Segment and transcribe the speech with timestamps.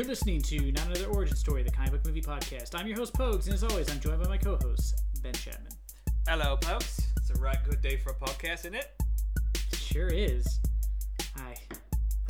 [0.00, 2.74] You're listening to Not Another Origin Story, the comic book movie podcast.
[2.74, 5.72] I'm your host, Pogues, and as always, I'm joined by my co host, Ben Chapman.
[6.26, 7.02] Hello, folks.
[7.18, 8.92] It's a right good day for a podcast, isn't it?
[9.74, 10.58] Sure is.
[11.36, 11.54] I,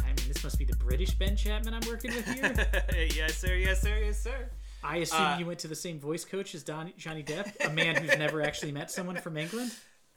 [0.03, 2.53] I mean, this must be the British Ben Chapman I'm working with here.
[3.17, 3.55] yes, sir.
[3.55, 4.01] Yes, sir.
[4.05, 4.51] Yes, sir.
[4.83, 7.71] I assume Uh, you went to the same voice coach as Don, Johnny Depp, a
[7.71, 9.71] man who's never actually met someone from England.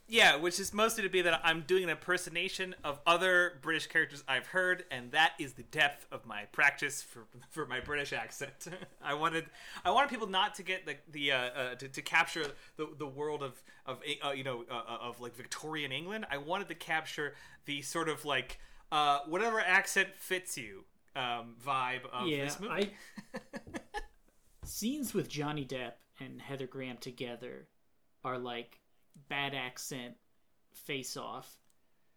[0.07, 4.23] Yeah, which is mostly to be that I'm doing an impersonation of other British characters
[4.27, 8.67] I've heard, and that is the depth of my practice for for my British accent.
[9.01, 9.45] I wanted
[9.85, 13.07] I wanted people not to get the the uh, uh, to, to capture the the
[13.07, 16.25] world of of uh, you know uh, uh, of like Victorian England.
[16.29, 17.33] I wanted to capture
[17.65, 18.59] the sort of like
[18.91, 20.83] uh, whatever accent fits you
[21.15, 22.91] um, vibe of yeah, this movie.
[23.33, 23.39] I
[24.65, 27.67] scenes with Johnny Depp and Heather Graham together
[28.23, 28.79] are like
[29.29, 30.15] bad accent
[30.73, 31.59] face off,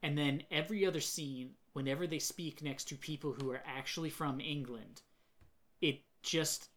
[0.02, 4.40] and then every other scene, whenever they speak next to people who are actually from
[4.40, 5.02] England,
[5.80, 6.68] it just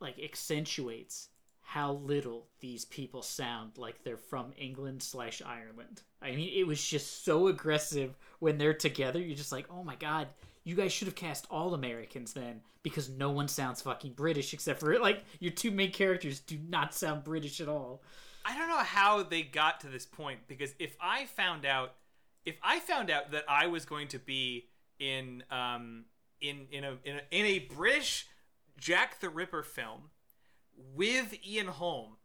[0.00, 1.28] like accentuates
[1.60, 6.00] how little these people sound like they're from England slash Ireland.
[6.22, 9.20] I mean, it was just so aggressive when they're together.
[9.20, 10.28] You're just like, oh my god,
[10.64, 14.80] you guys should have cast all Americans then, because no one sounds fucking British except
[14.80, 18.02] for like your two main characters do not sound British at all.
[18.48, 21.92] I don't know how they got to this point because if I found out
[22.46, 24.68] if I found out that I was going to be
[24.98, 26.06] in um
[26.40, 28.26] in in a in a, in a British
[28.78, 30.10] Jack the Ripper film
[30.94, 32.16] with Ian Holm,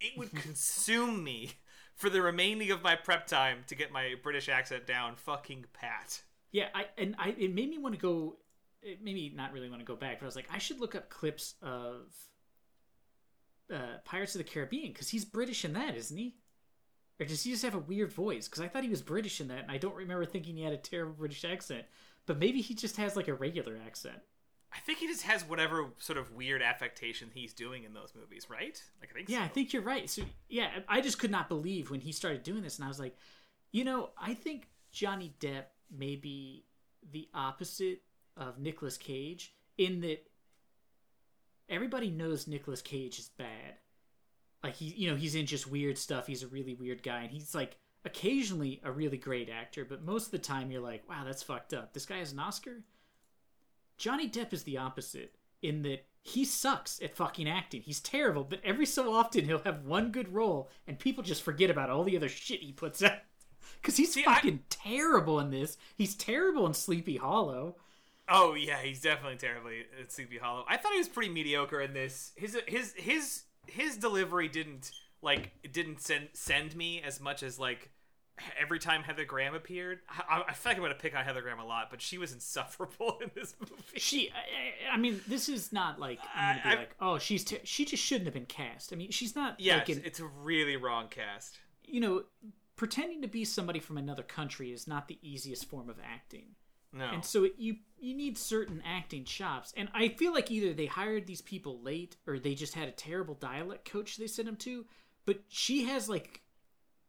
[0.00, 1.52] it would consume me
[1.94, 6.20] for the remaining of my prep time to get my British accent down fucking pat.
[6.50, 8.38] Yeah, I and I it made me want to go.
[8.82, 10.80] It made me not really want to go back, but I was like, I should
[10.80, 12.12] look up clips of
[13.72, 16.34] uh, Pirates of the Caribbean because he's British in that, isn't he?
[17.18, 18.48] Or does he just have a weird voice?
[18.48, 20.72] Because I thought he was British in that, and I don't remember thinking he had
[20.72, 21.84] a terrible British accent.
[22.26, 24.18] But maybe he just has like a regular accent.
[24.72, 28.48] I think he just has whatever sort of weird affectation he's doing in those movies,
[28.48, 28.80] right?
[29.00, 29.44] Like I think Yeah, so.
[29.44, 30.08] I think you're right.
[30.08, 33.00] So yeah, I just could not believe when he started doing this, and I was
[33.00, 33.16] like,
[33.72, 36.64] you know, I think Johnny Depp may be
[37.12, 38.02] the opposite
[38.36, 40.24] of Nicolas Cage in that
[41.70, 43.74] everybody knows Nicolas Cage is bad.
[44.62, 46.26] Like he, you know, he's in just weird stuff.
[46.26, 50.26] He's a really weird guy, and he's like occasionally a really great actor, but most
[50.26, 51.92] of the time you're like, wow, that's fucked up.
[51.92, 52.82] This guy has an Oscar.
[53.96, 57.82] Johnny Depp is the opposite in that he sucks at fucking acting.
[57.82, 61.70] He's terrible, but every so often he'll have one good role and people just forget
[61.70, 63.18] about all the other shit he puts out.
[63.82, 65.76] Cuz he's See, I- fucking terrible in this.
[65.94, 67.76] He's terrible in Sleepy Hollow.
[68.30, 70.64] Oh yeah, he's definitely terribly at Sleepy Hollow.
[70.68, 72.32] I thought he was pretty mediocre in this.
[72.36, 74.92] His uh, his his his delivery didn't
[75.22, 77.90] like it didn't send send me as much as like
[78.58, 79.98] every time Heather Graham appeared.
[80.08, 82.32] I, I feel like I'm gonna pick on Heather Graham a lot, but she was
[82.32, 83.74] insufferable in this movie.
[83.96, 87.44] She I, I mean, this is not like I'm going to I- like, "Oh, she's
[87.44, 87.58] ter-.
[87.64, 90.24] she just shouldn't have been cast." I mean, she's not Yeah, like an, it's a
[90.26, 91.58] really wrong cast.
[91.84, 92.22] you know,
[92.76, 96.54] pretending to be somebody from another country is not the easiest form of acting.
[96.92, 100.72] No, And so it, you you need certain acting chops, and I feel like either
[100.72, 104.46] they hired these people late or they just had a terrible dialect coach they sent
[104.46, 104.86] them to.
[105.26, 106.40] But she has like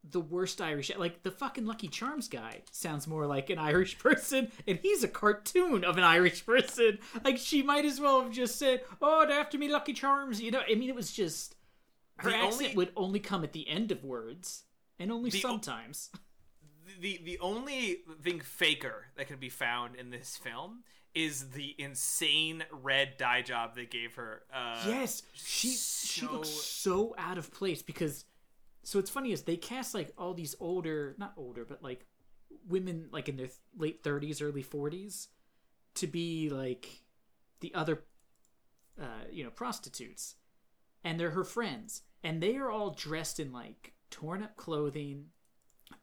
[0.08, 4.52] the worst Irish, like the fucking Lucky Charms guy sounds more like an Irish person,
[4.68, 6.98] and he's a cartoon of an Irish person.
[7.24, 10.50] Like she might as well have just said, "Oh, they're after me, Lucky Charms." You
[10.52, 11.56] know, I mean, it was just
[12.18, 14.64] her The accent only- would only come at the end of words,
[14.98, 16.10] and only The o- sometimes.
[17.00, 20.82] the the only thing faker that can be found in this film
[21.14, 24.42] is the insane red dye job they gave her.
[24.52, 28.24] Uh, Yes, she she looks so- so out of place because
[28.82, 32.06] so it's funny is they cast like all these older, not older, but like
[32.68, 35.28] women like in their th- late 30s, early 40s
[35.94, 36.88] to be like
[37.60, 38.02] the other
[39.00, 40.36] uh, you know, prostitutes.
[41.04, 45.26] And they're her friends and they are all dressed in like torn up clothing.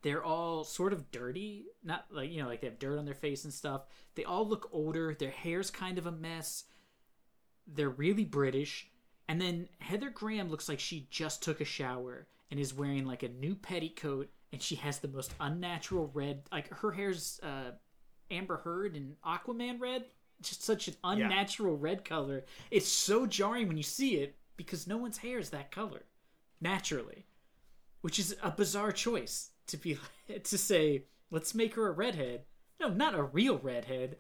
[0.02, 3.14] They're all sort of dirty, not like, you know, like they have dirt on their
[3.14, 3.84] face and stuff.
[4.16, 5.14] They all look older.
[5.14, 6.66] Their hair's kind of a mess
[7.76, 8.90] they're really British.
[9.28, 13.24] And then Heather Graham looks like she just took a shower and is wearing like
[13.24, 16.42] a new petticoat, and she has the most unnatural red.
[16.52, 17.72] Like her hair's uh,
[18.32, 20.06] Amber Heard and Aquaman red,
[20.42, 22.46] just such an unnatural red color.
[22.72, 26.06] It's so jarring when you see it because no one's hair is that color
[26.60, 27.26] naturally,
[28.02, 29.98] which is a bizarre choice to be
[30.44, 32.42] to say let's make her a redhead.
[32.80, 34.18] No, not a real redhead,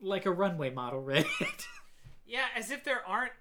[0.00, 1.64] like a runway model redhead.
[2.26, 3.32] Yeah, as if there aren't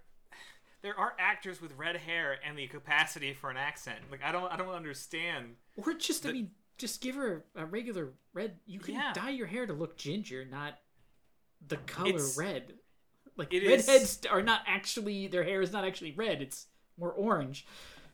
[0.83, 3.99] there aren't actors with red hair and the capacity for an accent.
[4.11, 5.55] Like I don't I don't understand.
[5.75, 8.57] Or just, I mean, just give her a regular red.
[8.65, 9.11] You can Yeah.
[9.13, 10.75] dye your hair to look ginger, not
[11.67, 12.73] the color It's- red.
[13.35, 17.11] Like It is- redheads are not actually their hair is not actually red; it's more
[17.11, 17.65] orange.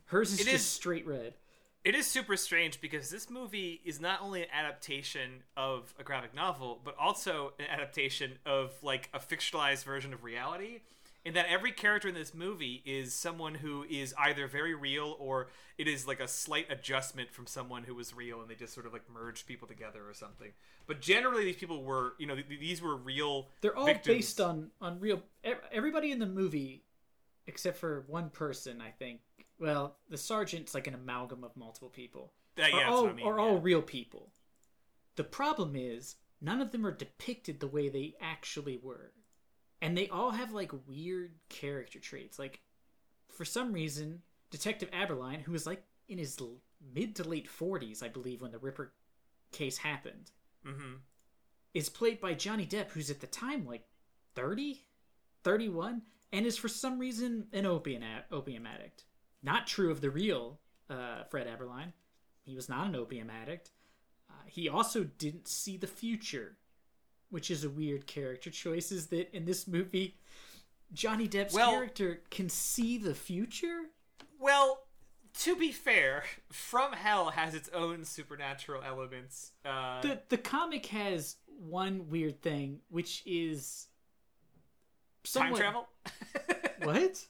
[0.06, 1.36] Hers is It just is- straight red.
[1.84, 6.34] It is super strange because this movie is not only an adaptation of a graphic
[6.34, 10.80] novel, but also an adaptation of like a fictionalized version of reality.
[11.26, 15.48] In that every character in this movie is someone who is either very real or
[15.78, 18.86] it is like a slight adjustment from someone who was real and they just sort
[18.86, 20.52] of like merged people together or something.
[20.86, 23.48] But generally, these people were, you know, th- these were real.
[23.62, 24.18] They're all victims.
[24.18, 25.22] based on on real.
[25.72, 26.84] Everybody in the movie,
[27.48, 29.22] except for one person, I think.
[29.60, 32.34] Well, the sergeant's like an amalgam of multiple people.
[32.58, 33.44] Uh, yeah, are that's all I mean, are yeah.
[33.44, 34.32] all real people.
[35.16, 39.12] The problem is none of them are depicted the way they actually were,
[39.82, 42.38] and they all have like weird character traits.
[42.40, 42.62] Like,
[43.30, 44.22] for some reason,
[44.52, 46.58] Detective Aberline, who was like in his l-
[46.94, 48.94] mid to late forties, I believe, when the Ripper
[49.52, 50.32] case happened,
[50.66, 51.00] Mhm.
[51.74, 53.88] is played by Johnny Depp, who's at the time like
[54.36, 54.86] 30,
[55.44, 56.02] 31,
[56.32, 59.06] and is for some reason an opium, ad- opium addict.
[59.44, 60.60] Not true of the real
[60.90, 61.92] uh, Fred Aberline.
[62.46, 63.72] He was not an opium addict.
[64.30, 66.58] Uh, he also didn't see the future,
[67.30, 68.92] which is a weird character choice.
[68.92, 70.18] Is that in this movie,
[70.94, 73.90] Johnny Depp's Well- character can see the future?
[74.40, 74.86] Well,
[75.40, 79.52] to be fair, From Hell has its own supernatural elements.
[79.66, 83.88] Uh, The the comic has one weird thing, which is
[85.24, 85.88] time travel?
[86.84, 87.26] What?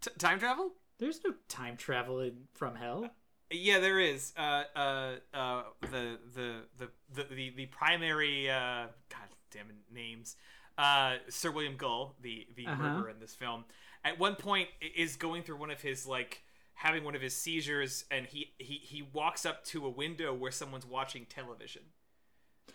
[0.00, 0.72] T- time travel?
[0.98, 3.10] There's no time traveling From Hell.
[3.50, 4.32] Yeah, there is.
[4.36, 10.36] Uh, uh, uh, the, the, the, the, the, the primary, uh, God damn it, names.
[10.76, 12.82] Uh, Sir William Gull, the, the Uh-huh.
[12.82, 13.64] murderer in this film,
[14.04, 16.42] at one point is going through one of his, like,
[16.74, 20.50] having one of his seizures, and he, he, he walks up to a window where
[20.50, 21.82] someone's watching television.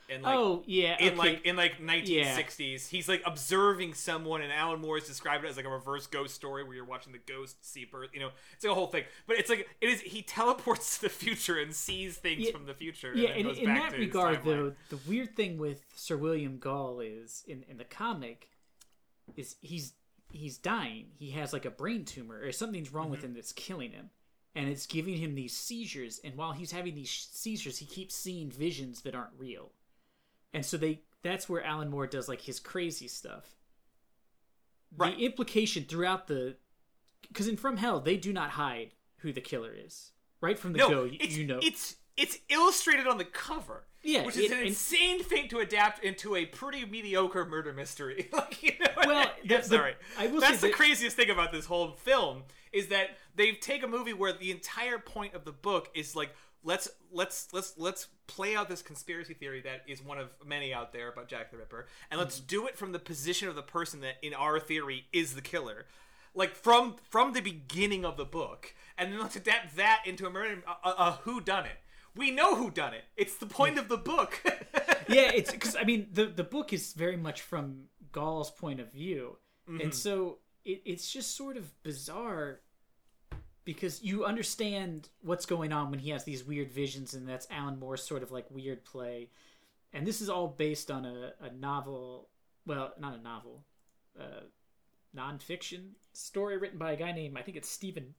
[0.10, 1.16] And, like, oh yeah, in okay.
[1.18, 5.56] like in like 1960s he's like observing someone and alan Moore has described it as
[5.56, 8.64] like a reverse ghost story where you're watching the ghost see birth you know it's
[8.66, 11.74] like a whole thing but it's like it is he teleports to the future and
[11.74, 13.30] sees things Yeah, from the future yeah.
[13.30, 17.44] and then In, in that regard, though, the weird thing with Sir William Gull is
[17.48, 18.50] in in the comic
[19.38, 19.94] is he's
[20.32, 21.08] he's dying.
[21.18, 23.12] He has like a brain tumor or something's wrong Mm-hmm.
[23.12, 24.10] with him that's killing him,
[24.56, 26.20] and it's giving him these seizures.
[26.24, 29.72] And while he's having these sh- seizures, he keeps seeing visions that aren't real.
[30.54, 33.46] And so they that's where Alan Moore does like his crazy stuff.
[34.96, 35.16] Right.
[35.18, 36.56] The implication throughout the
[37.28, 40.12] because in From Hell they do not hide who the killer is.
[40.42, 41.60] Right from the no go, you know.
[41.62, 46.04] it's it's illustrated on the cover Yeah, which is it- an insane thing to adapt
[46.04, 48.28] into a pretty mediocre murder mystery.
[48.34, 49.48] like, you know Well, I mean?
[49.48, 49.94] the- sorry.
[50.20, 52.44] I will That's the that- craziest thing about this whole film
[52.74, 56.32] is that they take a movie where the entire point of the book is like
[56.64, 60.94] let's let's let's let's play out this conspiracy theory that is one of many out
[60.94, 62.46] there about Jack the Ripper, and let's Mm-hmm.
[62.48, 65.86] do it from the position of the person that in our theory is the killer.
[66.34, 70.30] Like from from the beginning of the book, and then let's adapt that into a
[70.30, 71.78] murder, a, a, a who done it.
[72.16, 73.04] We know who done it.
[73.18, 74.42] It's the point of the book.
[75.10, 78.92] yeah, it's because I mean the the book is very much from Gull's point of
[78.92, 79.38] view,
[79.70, 79.82] Mm-hmm.
[79.82, 82.62] and so it, it's just sort of bizarre
[83.64, 87.80] because you understand what's going on when he has these weird visions, and that's Alan
[87.80, 89.30] Moore's sort of like weird play,
[89.94, 92.30] and this is all based on a, a novel,
[92.66, 93.64] well, not a novel,
[94.20, 94.42] uh,
[95.16, 98.14] nonfiction story written by a guy named I think it's Stephen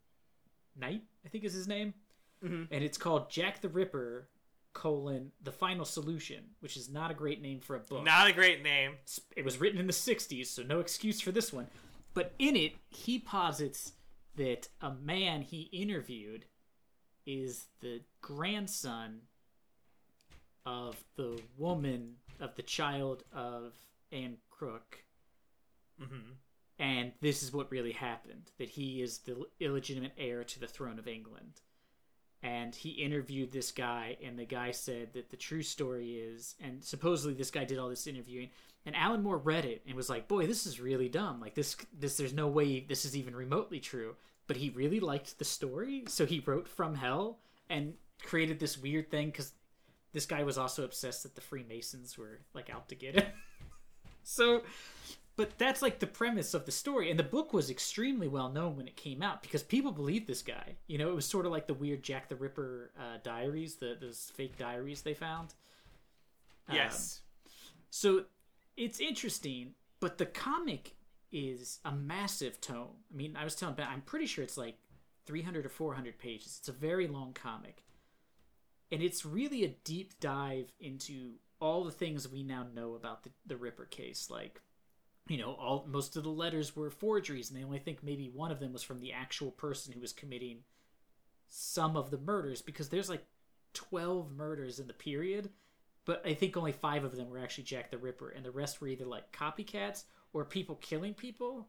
[0.78, 1.94] Knight, I think is his name,
[2.70, 4.28] and it's called Jack the Ripper
[4.74, 8.04] colon the final solution which is not a great name for a book.
[8.04, 8.94] Not a great name.
[9.36, 11.66] it was written in the 60s so no excuse for this one.
[12.14, 13.92] But in it he posits
[14.36, 16.44] that a man he interviewed
[17.26, 19.20] is the grandson
[20.64, 23.74] of the woman of the child of
[24.10, 25.04] Anne Crook
[26.02, 26.32] Mm-hmm.
[26.78, 30.98] and this is what really happened that he is the illegitimate heir to the throne
[30.98, 31.60] of England.
[32.42, 36.82] And he interviewed this guy, and the guy said that the true story is, and
[36.82, 38.50] supposedly this guy did all this interviewing,
[38.84, 41.40] and Alan Moore read it and was like, "Boy, this is really dumb.
[41.40, 45.38] Like this, this, there's no way this is even remotely true." But he really liked
[45.38, 47.38] the story, so he wrote From Hell
[47.70, 49.52] and created this weird thing because
[50.12, 53.32] this guy was also obsessed that the Freemasons were like out to get him.
[54.22, 54.62] so
[55.34, 58.76] but that's like the premise of the story and the book was extremely well known
[58.76, 61.50] when it came out because people believed this guy you know it was sort of
[61.52, 65.54] like the weird jack the ripper uh, diaries the those fake diaries they found
[66.68, 67.20] Um, Yes.
[67.90, 68.24] so
[68.76, 70.96] it's interesting but the comic
[71.30, 72.96] is a massive tome.
[73.12, 74.76] I mean i was telling ben i'm pretty sure it's like
[75.26, 76.56] 300 or 400 pages.
[76.58, 77.84] It's a very long comic.
[78.90, 83.30] And it's really a deep dive into all the things we now know about the,
[83.46, 84.28] the ripper case.
[84.30, 84.60] Like
[85.28, 88.50] you know, all most of the letters were forgeries, and they only think maybe one
[88.50, 90.58] of them was from the actual person who was committing
[91.48, 93.24] some of the murders because there's like
[93.74, 95.50] 12 murders in the period,
[96.04, 98.80] but I think only five of them were actually Jack the Ripper, and the rest
[98.80, 101.68] were either like copycats or people killing people,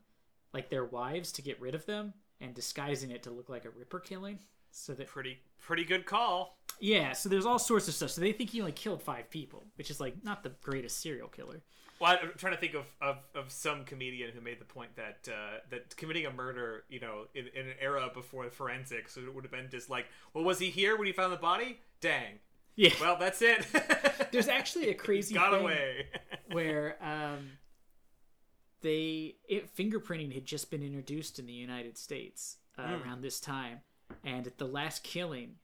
[0.54, 3.70] like their wives, to get rid of them and disguising it to look like a
[3.70, 4.40] Ripper killing.
[4.72, 6.58] So that Pretty pretty good call.
[6.80, 8.10] yeah, so there's all sorts of stuff.
[8.10, 11.28] So they think he only killed five people, which is like not the greatest serial
[11.28, 11.62] killer.
[12.00, 15.28] Well, I'm trying to think of, of, of some comedian who made the point that
[15.32, 19.44] uh, that committing a murder, you know, in, in an era before forensics, it would
[19.44, 21.80] have been just like, well, was he here when he found the body?
[22.02, 22.40] Dang.
[22.76, 23.66] Yeah, Well, that's it.
[24.32, 26.08] there's actually a crazy got thing away.
[26.52, 27.52] where um,
[28.82, 33.04] they it, fingerprinting had just been introduced in the United States uh, Hmm.
[33.04, 33.82] around this time,
[34.24, 35.56] and at the last killing,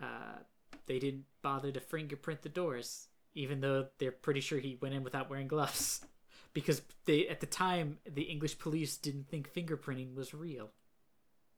[0.00, 0.38] uh,
[0.86, 5.02] they didn't bother to fingerprint the doors, even though they're pretty sure he went in
[5.04, 6.04] without wearing gloves,
[6.52, 10.70] because they at the time the English police didn't think fingerprinting was real.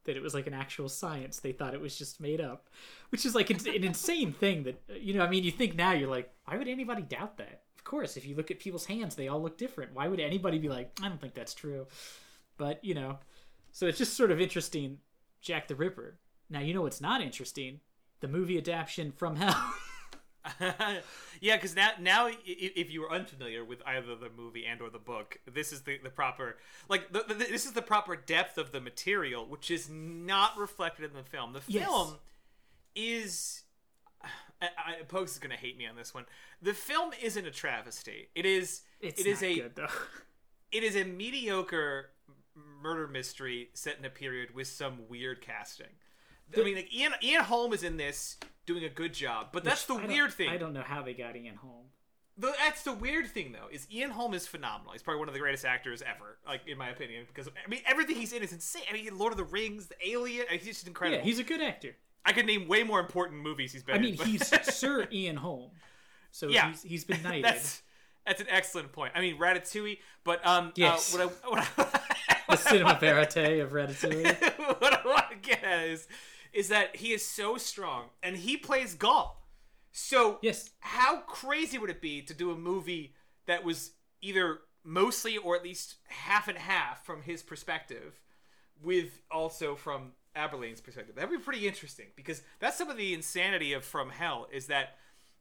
[0.09, 1.39] That it was like an actual science.
[1.39, 2.71] They thought it was just made up,
[3.11, 4.63] which is like an, an insane thing.
[4.63, 7.63] That you know, I mean, you think now you're like, why would anybody doubt that?
[7.77, 9.95] Of course, if you look at people's hands, they all look different.
[9.95, 11.87] Why would anybody be like, I don't think that's true?
[12.57, 13.19] But you know,
[13.71, 14.99] so it's just sort of interesting.
[15.41, 16.19] Jack the Ripper.
[16.51, 17.81] Now you know what's not interesting?
[18.21, 19.75] The movie adaptation from Hell.
[21.41, 24.99] yeah, because now now if you are unfamiliar with either the movie and or the
[24.99, 26.57] book, this is the, the proper
[26.89, 31.05] like the, the, this is the proper depth of the material, which is not reflected
[31.11, 31.53] in the film.
[31.53, 31.85] The Yes.
[31.87, 32.15] film
[32.95, 33.63] is.
[34.61, 36.25] I, I, Pokes is gonna hate me on this one.
[36.61, 38.29] The film isn't a travesty.
[38.35, 38.83] It is.
[39.01, 39.79] It's it is a good
[40.73, 42.11] it is a mediocre
[42.83, 45.87] murder mystery set in a period with some weird casting.
[46.57, 48.37] I mean, like Ian Ian Holm is in this
[48.69, 50.51] doing a good job, but that's the I weird thing.
[50.51, 51.87] I don't know how they got Ian Holm.
[52.37, 54.93] The, that's the weird thing, though, is Ian Holm is phenomenal.
[54.93, 57.25] He's probably one of the greatest actors ever, like in my opinion.
[57.27, 58.83] Because I mean, everything he's in is insane.
[58.89, 61.19] I mean, Lord of the Rings, The Alien, he's just incredible.
[61.19, 61.97] Yeah, he's a good actor.
[62.25, 63.95] I could name way more important movies he's been.
[63.95, 65.71] I in, mean, but- he's Sir Ian Holm,
[66.31, 66.69] so Yeah.
[66.71, 67.45] he's, he's been knighted.
[67.45, 67.83] that's
[68.27, 69.13] that's an excellent point.
[69.17, 71.15] I mean, Ratatouille, but um, Yes.
[71.15, 72.01] uh, what I what I,
[72.51, 74.59] the cinema verite of Ratatouille.
[74.81, 76.07] what I want to get at is
[76.53, 79.43] is that he is so strong, and he plays Gull.
[79.93, 83.15] So Yes, how crazy would it be to do a movie
[83.47, 88.21] that was either mostly or at least half and half from his perspective
[88.83, 93.73] with also from Aberline's perspective that'd be pretty interesting because that's some of the insanity
[93.73, 94.97] of from hell is that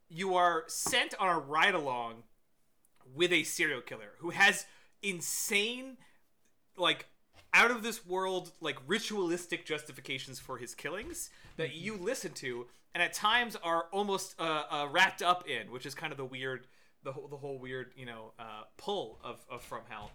[0.10, 2.24] you are sent on a ride along
[3.14, 4.66] with a serial killer who has
[5.04, 5.98] insane
[6.78, 7.06] like
[7.54, 13.04] out of this world like ritualistic justifications for his killings that you listen to and
[13.04, 16.68] at times are almost uh, uh, wrapped up in which is kind of the weird
[17.04, 20.12] the whole, the whole weird you know uh, pull of, of from hell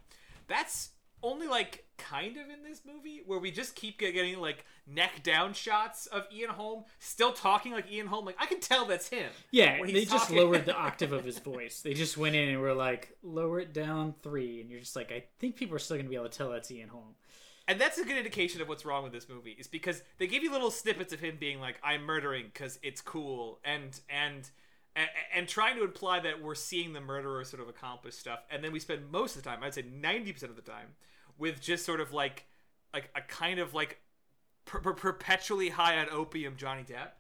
[0.49, 0.91] that's
[1.23, 5.53] only like kind of in this movie where we just keep getting like neck down
[5.53, 9.31] shots of Ian Holm still talking like Ian Holm like I can tell that's him
[9.53, 9.79] yeah.
[9.85, 10.37] They just talking.
[10.39, 11.81] lowered the octave of his voice.
[11.83, 15.13] They just went in and were like, lower it down three, and you're just like,
[15.13, 17.15] I think people are still gonna be able to tell that's Ian Holm.
[17.69, 20.43] And that's a good indication of what's wrong with this movie is because they give
[20.43, 24.51] you little snippets of him being like, "I'm murdering because it's cool," and and
[25.35, 28.73] and, trying to imply that we're seeing the murderer sort of accomplish stuff, and then
[28.73, 30.89] we spend most of the time, I'd say ninety percent of the time,
[31.39, 32.45] with just sort of like
[32.93, 34.01] like a kind of like
[34.65, 37.11] per- per- perpetually high on opium Johnny Depp.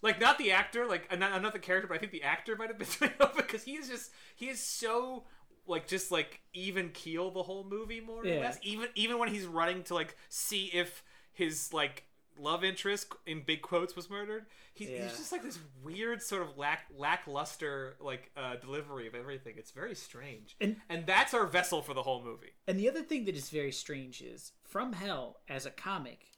[0.00, 2.68] Like not the actor, like not, not the character, but I think the actor might
[2.68, 5.24] have been because he is just he is so
[5.66, 8.34] like just like even keel the whole movie more Yeah.
[8.34, 8.58] or less.
[8.62, 11.02] Even even when he's running to like see if
[11.32, 12.04] his like
[12.38, 15.02] love interest in big quotes was murdered, he, Yeah.
[15.02, 19.54] he's just like this weird sort of lack lackluster like uh, delivery of everything.
[19.56, 22.52] It's very strange, And- and that's our vessel for the whole movie.
[22.66, 26.28] And the other thing that is very strange is From Hell as a comic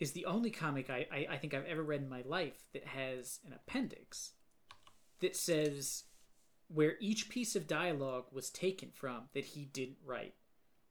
[0.00, 2.86] is the only comic I, I, I think I've ever read in my life that
[2.86, 4.32] has an appendix
[5.20, 6.04] that says
[6.68, 10.34] where each piece of dialogue was taken from that he didn't write.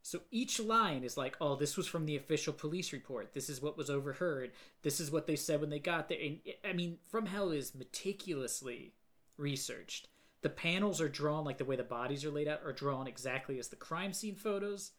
[0.05, 3.33] So each line is like, oh, this was from the official police report.
[3.33, 4.51] This is what was overheard.
[4.81, 6.17] This is what they said when they got there.
[6.21, 8.93] And I mean, From Hell is meticulously
[9.37, 10.09] researched.
[10.41, 13.59] The panels are drawn like the way the bodies are laid out are drawn exactly
[13.59, 14.91] as the crime scene photos.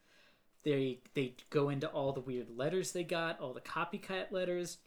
[0.65, 4.79] They they go into all the weird letters they got, all the copycat letters.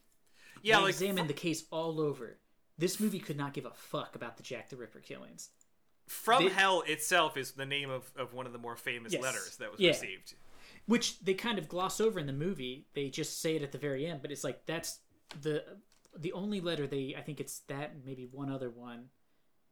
[0.64, 2.40] Yeah, they like examine the case all over.
[2.80, 5.50] This movie could not give a fuck about the Jack the Ripper killings.
[6.08, 9.22] From They- Hell itself is the name of, of one of the more famous Yes.
[9.22, 9.90] letters that was Yeah.
[9.90, 10.36] received.
[10.86, 12.88] which they kind of gloss over in the movie.
[12.94, 15.00] They just say it at the very end, but it's like that's
[15.42, 15.64] the
[16.16, 19.10] the only letter they I think it's that and maybe one other one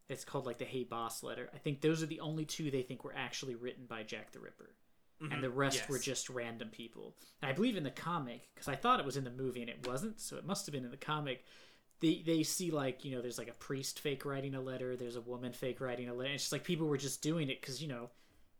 [0.09, 1.49] It's called like the Hey Boss letter.
[1.53, 4.39] I think those are the only two they think were actually written by Jack the
[4.39, 4.75] Ripper.
[5.21, 5.41] And mm-hmm.
[5.41, 5.89] the rest yes.
[5.89, 7.15] were just random people.
[7.41, 9.69] And I believe in the comic, because I thought it was in the movie and
[9.69, 11.45] it wasn't, so it must have been in the comic.
[12.01, 15.15] They, they see like you know there's like a priest fake writing a letter there's
[15.15, 17.81] a woman fake writing a letter it's just like people were just doing it because
[17.81, 18.09] you know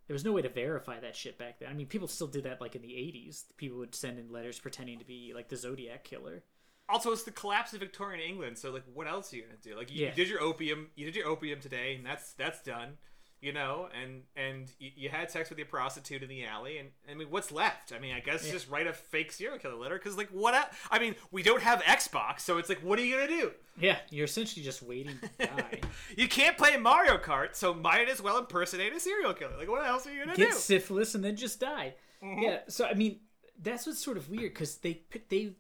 [0.08, 2.44] there was no way to verify that shit back then i mean people still did
[2.46, 5.58] that like in the 80s people would send in letters pretending to be like the
[5.58, 6.44] zodiac killer
[6.88, 9.76] Also, it's the collapse of Victorian England, so like, what else are you gonna do?
[9.76, 10.10] Like, you, Yeah.
[10.12, 12.98] you did your opium, you did your opium today, and that's that's done.
[13.42, 16.90] You know, and and you, you had sex with your prostitute in the alley, and
[17.10, 17.92] I mean, what's left?
[17.94, 18.54] I mean, I guess Yeah.
[18.54, 20.72] just write a fake serial killer letter, because like, what?
[20.90, 23.52] I mean, we don't have Xbox, so it's like, what are you gonna do?
[23.78, 25.82] yeah you're essentially just waiting to die
[26.18, 29.58] you can't play Mario Kart, so might as well impersonate a serial killer.
[29.58, 30.56] Like, what else are you gonna get do?
[30.56, 31.94] syphilis and then just die.
[32.24, 32.42] Mm-hmm.
[32.42, 33.20] Yeah, so I mean,
[33.62, 35.56] that's what's sort of weird because they they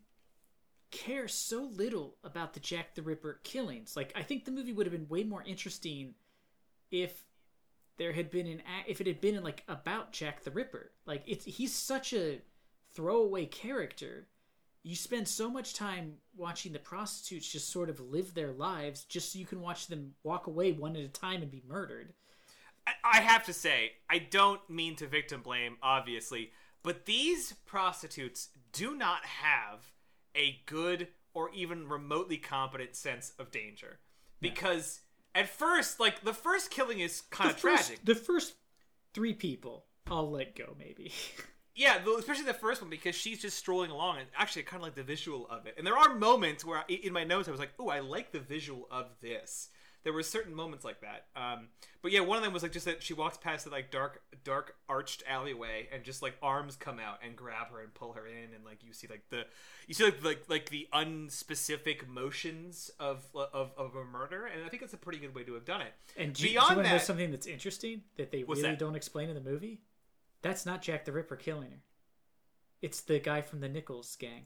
[0.92, 3.96] care so little about the Jack the Ripper killings.
[3.98, 6.14] Like, I think the movie would have been way more interesting
[6.90, 7.26] if
[7.98, 10.92] there had been an if it had been like about Jack the Ripper.
[11.06, 12.42] Like, it's he's such a
[12.94, 14.28] throwaway character.
[14.84, 19.34] You spend so much time watching the prostitutes just sort of live their lives just
[19.34, 22.14] so you can watch them walk away one at a time and be murdered.
[22.86, 26.52] I- I have to say, I don't mean to victim blame, obviously,
[26.84, 29.92] but these prostitutes do not have
[30.36, 34.00] a good or even remotely competent sense of danger.
[34.40, 35.02] Because
[35.36, 38.00] at first, like, the first killing is kind of tragic.
[38.04, 38.56] The first
[39.14, 40.76] three people, I'll let go.
[40.80, 41.12] Maybe.
[41.78, 44.84] Yeah, especially the first one because she's just strolling along, and actually, I kind of
[44.84, 45.76] like the visual of it.
[45.78, 48.32] And there are moments where, I, in my notes, I was like, "Oh, I like
[48.32, 49.68] the visual of this."
[50.06, 51.26] There were certain moments like that.
[51.36, 51.68] Um,
[52.02, 54.22] but yeah, one of them was like just that she walks past the like dark,
[54.46, 58.26] dark arched alleyway, and just like arms come out and grab her and pull her
[58.28, 59.46] in, and like you see like the,
[59.88, 64.70] you see like like, like the unspecific motions of, of of a murder, and I
[64.70, 65.94] think it's a pretty good way to have done it.
[66.16, 68.80] And do, you- do you Beyond know that- something that's interesting that they really that?
[68.80, 69.82] don't explain in the movie?
[70.44, 71.82] That's not Jack the Ripper killing her.
[72.84, 74.46] It's the guy from the Nichols gang.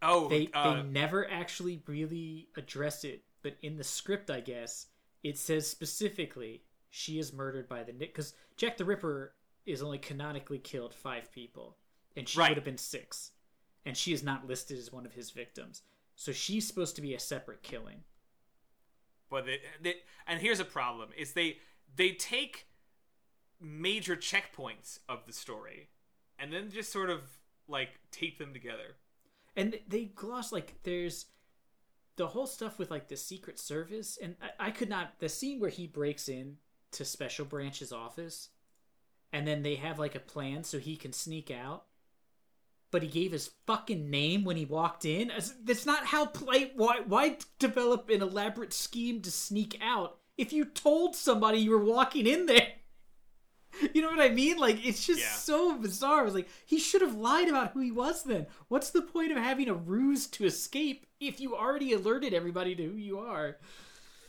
[0.00, 4.86] Oh, They uh, they never actually really address it, but in the script, I guess
[5.22, 9.34] it says specifically she is murdered by the Nick because Jack the Ripper
[9.66, 11.76] is only canonically killed five people,
[12.16, 12.50] and she Right.
[12.50, 13.32] would have been six,
[13.84, 15.82] and she is not listed as one of his victims.
[16.16, 18.02] So she's supposed to be a separate killing.
[19.30, 19.94] But they, they,
[20.26, 21.58] and here's a problem: is they
[21.96, 22.66] they take
[23.60, 25.88] major checkpoints of the story,
[26.38, 27.22] and then just sort of
[27.68, 28.96] like tape them together.
[29.56, 31.26] and they gloss like there's
[32.20, 35.58] the whole stuff with like the secret service and I, I could not the scene
[35.58, 36.58] where he breaks in
[36.92, 38.50] to special branch's office
[39.32, 41.84] and then they have like a plan so he can sneak out
[42.90, 45.32] but he gave his fucking name when he walked in?
[45.64, 50.66] That's not how play why why develop an elaborate scheme to sneak out if you
[50.66, 52.68] told somebody you were walking in there
[53.94, 54.58] you know what I mean?
[54.58, 55.32] Like it's just Yeah.
[55.32, 56.20] so bizarre.
[56.20, 58.46] I was like, he should have lied about who he was then.
[58.68, 62.84] What's the point of having a ruse to escape if you already alerted everybody to
[62.84, 63.58] who you are?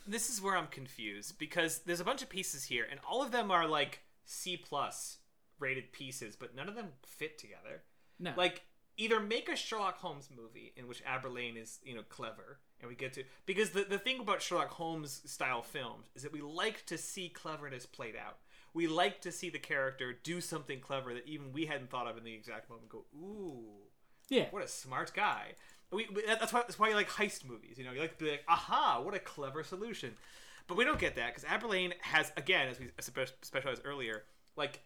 [0.08, 3.32] This is where I'm confused because there's a bunch of pieces here, and all of
[3.32, 5.18] them are like C plus
[5.60, 7.84] rated pieces, but none of them fit together.
[8.20, 8.34] No.
[8.38, 8.64] like
[8.98, 12.96] either make a Sherlock Holmes movie in which Aberline is you know clever and we
[12.96, 16.86] get to because the, the thing about Sherlock Holmes style films is that we like
[16.88, 18.38] to see cleverness played out.
[18.74, 22.18] We like to see the character do something clever that even we hadn't thought of
[22.18, 22.90] in the exact moment.
[22.90, 23.66] Go ooh,
[24.30, 24.46] yeah.
[24.52, 25.54] what a smart guy.
[25.92, 27.78] We, that's why that's why you like heist movies.
[27.78, 30.14] You know, you like to be like, aha, what a clever solution.
[30.68, 32.88] But we don't get that because Aberline has again, as we
[33.42, 34.24] specialized earlier,
[34.56, 34.80] like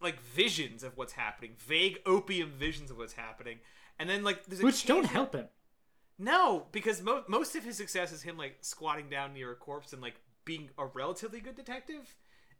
[0.00, 3.58] like visions of what's happening, vague opium visions of what's happening,
[3.98, 5.46] and then like there's Which don't help him.
[6.18, 9.94] No, because mo- most of his success is him like squatting down near a corpse
[9.94, 12.14] and like being a relatively good detective,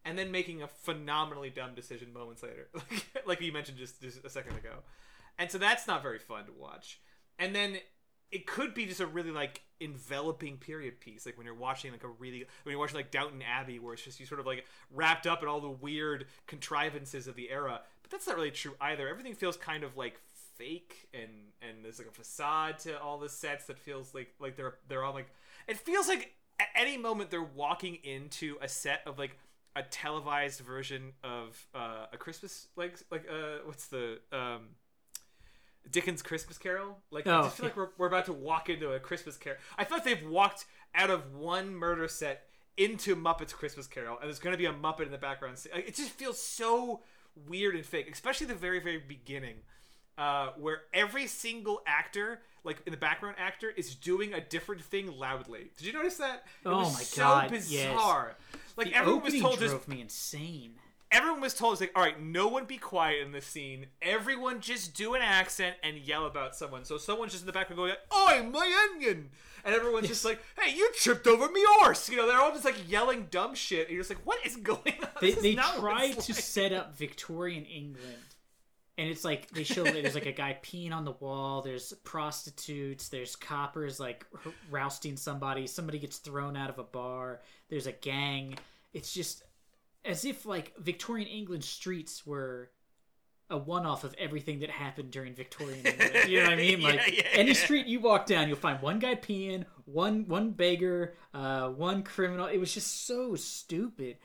[0.05, 2.69] and then making a phenomenally dumb decision moments later,
[3.27, 4.77] like, you mentioned just, just a second ago.
[5.39, 7.01] And so that's not very fun to watch.
[7.39, 7.79] And then
[8.31, 12.05] it could be just a really like enveloping period piece, like when you're watching like
[12.05, 14.65] a really when you're watching like Downton Abbey, where it's just you sort of like
[14.93, 17.81] wrapped up in all the weird contrivances of the era.
[18.03, 19.09] But that's not really true either.
[19.09, 20.21] Everything feels kind of like
[20.57, 21.31] fake and
[21.63, 25.03] and there's like a facade to all the sets that feels like like they're they're
[25.03, 25.31] all like
[25.67, 29.39] it feels like at any moment they're walking into a set of like
[29.77, 34.71] a televised version of uh, a Christmas like like uh what's the um
[35.91, 36.99] Dickens Christmas Carol.
[37.11, 39.59] Like I Oh, just feel like we're, we're about to walk into a Christmas Carol.
[39.79, 44.27] I feel like they've walked out of one murder set into Muppets Christmas Carol, and
[44.29, 45.59] there's going to be a Muppet in the background.
[45.75, 47.01] It just feels so
[47.49, 49.57] weird and fake, especially the very very beginning.
[50.19, 55.17] Uh, where every single actor, like in the background actor, is doing a different thing
[55.19, 55.71] loudly.
[55.77, 56.45] Did you notice that?
[56.65, 58.37] It Oh was my so God, bizarre.
[58.77, 60.75] Like the everyone was told drove just me insane.
[61.11, 63.87] everyone was told, it's like, all right, no one be quiet in this scene.
[64.01, 66.85] Everyone just do an accent and yell about someone.
[66.85, 69.31] So someone's just in the background going, like "Oi, my onion!"
[69.65, 72.65] And everyone's just like, "Hey, you tripped over me horse!" You know, they're all just
[72.65, 73.89] like yelling dumb shit.
[73.89, 76.27] And you're just like, "What is going on?" They is they not what tried it's
[76.27, 78.25] to like." set up Victorian England,
[79.01, 81.63] and it's like they show there's like a guy peeing on the wall.
[81.63, 83.09] There's prostitutes.
[83.09, 84.27] There's coppers like
[84.71, 85.67] rousting somebody.
[85.67, 87.41] Somebody gets thrown out of a bar.
[87.71, 88.59] There's a gang.
[88.93, 89.43] It's just
[90.05, 92.71] as if like Victorian England streets were
[93.49, 96.29] a one-off of everything that happened during Victorian England.
[96.29, 96.81] You know what I mean?
[96.81, 97.55] Yeah, Like yeah, any yeah.
[97.55, 102.47] street you walk down, you'll find one guy peeing, one one beggar, uh, one criminal.
[102.47, 104.19] It was just so stupid.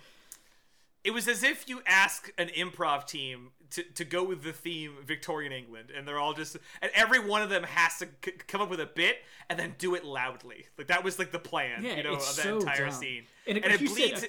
[1.05, 4.93] It was as if you ask an improv team to, to go with the theme
[5.05, 8.59] Victorian England, and they're all just, and every one of them has to c- come
[8.61, 9.17] up with a bit
[9.49, 10.65] and then do it loudly.
[10.77, 12.93] Like that was like the plan, Yeah, you know, of that so entire dumb.
[12.93, 13.23] scene.
[13.47, 14.27] And And, it- it like you said, bleeds, uh,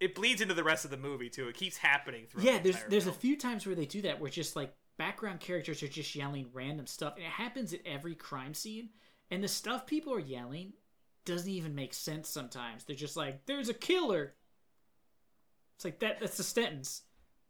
[0.00, 1.48] it, bleeds into the rest of the movie too.
[1.48, 2.44] It keeps happening throughout.
[2.44, 5.40] yeah the there's there's a few times where they do that where just like background
[5.40, 8.90] characters are just yelling random stuff and it happens at every crime scene
[9.30, 10.72] and the stuff people are yelling
[11.24, 14.34] doesn't even make sense sometimes they're just like there's a killer
[15.80, 17.04] it's like that that's the sentence.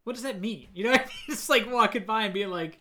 [0.05, 0.69] What does that mean?
[0.73, 1.13] You know what I mean?
[1.31, 2.79] it's like walking by and being like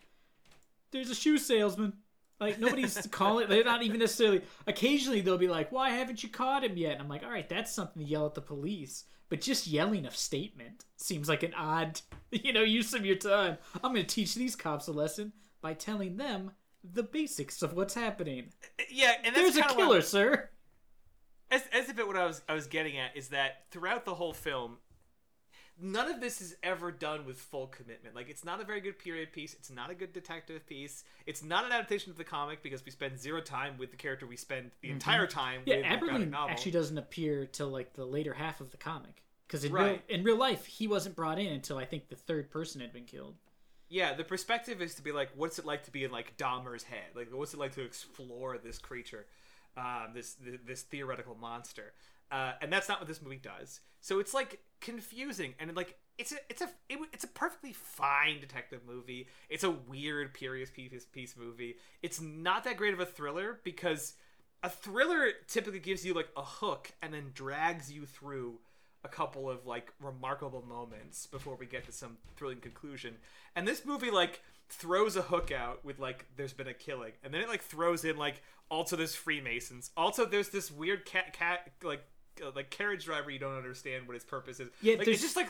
[0.91, 1.93] there's a shoe salesman.
[2.39, 6.63] Like nobody's calling they're not even necessarily occasionally they'll be like why haven't you caught
[6.63, 6.93] him yet?
[6.93, 9.05] And i'm like all right that's something to yell at the police.
[9.27, 11.99] But just yelling a statement seems like an odd
[12.31, 13.57] you know use of your time.
[13.83, 16.51] I'm going to teach these cops a lesson by telling them
[16.83, 18.49] the basics of what's happening.
[18.91, 20.49] Yeah, and that's there's a killer sir.
[21.49, 24.13] As as if it what I was I was getting at is that throughout the
[24.13, 24.77] whole film,
[25.81, 28.15] none of this is ever done with full commitment.
[28.15, 29.53] Like it's not a very good period piece.
[29.53, 31.03] It's not a good detective piece.
[31.25, 34.25] It's not an adaptation of the comic because we spend zero time with the character
[34.27, 35.69] we spend the entire time Mm-hmm.
[35.69, 38.77] yeah with the graphic Aberline actually doesn't appear till like the later half of the
[38.77, 40.01] comic because in Right.
[40.07, 42.91] real in real life he wasn't brought in until i think the third person had
[42.93, 43.35] been killed
[43.89, 46.83] Yeah, the perspective is to be like, what's it like to be in like Dahmer's
[46.83, 47.09] head?
[47.15, 49.25] Like, what's it like to explore this creature,
[49.75, 51.93] um, this this, this theoretical monster?
[52.31, 53.81] Uh, and that's not what this movie does.
[54.01, 58.39] So it's like confusing and like it's a it's a it, it's a perfectly fine
[58.39, 59.27] detective movie.
[59.49, 61.77] It's a weird period piece piece movie.
[62.01, 64.13] It's not that great of a thriller because
[64.63, 68.59] a thriller typically gives you like a hook and then drags you through
[69.03, 73.15] a couple of like remarkable moments before we get to some thrilling conclusion.
[73.55, 77.33] And this movie like throws a hook out with like there's been a killing, and
[77.33, 79.91] then it like throws in like also there's Freemasons.
[79.95, 82.03] Also there's this weird cat cat like
[82.45, 84.69] uh, like carriage driver you don't understand what his purpose is.
[84.81, 85.49] Yeah, like, there's- just like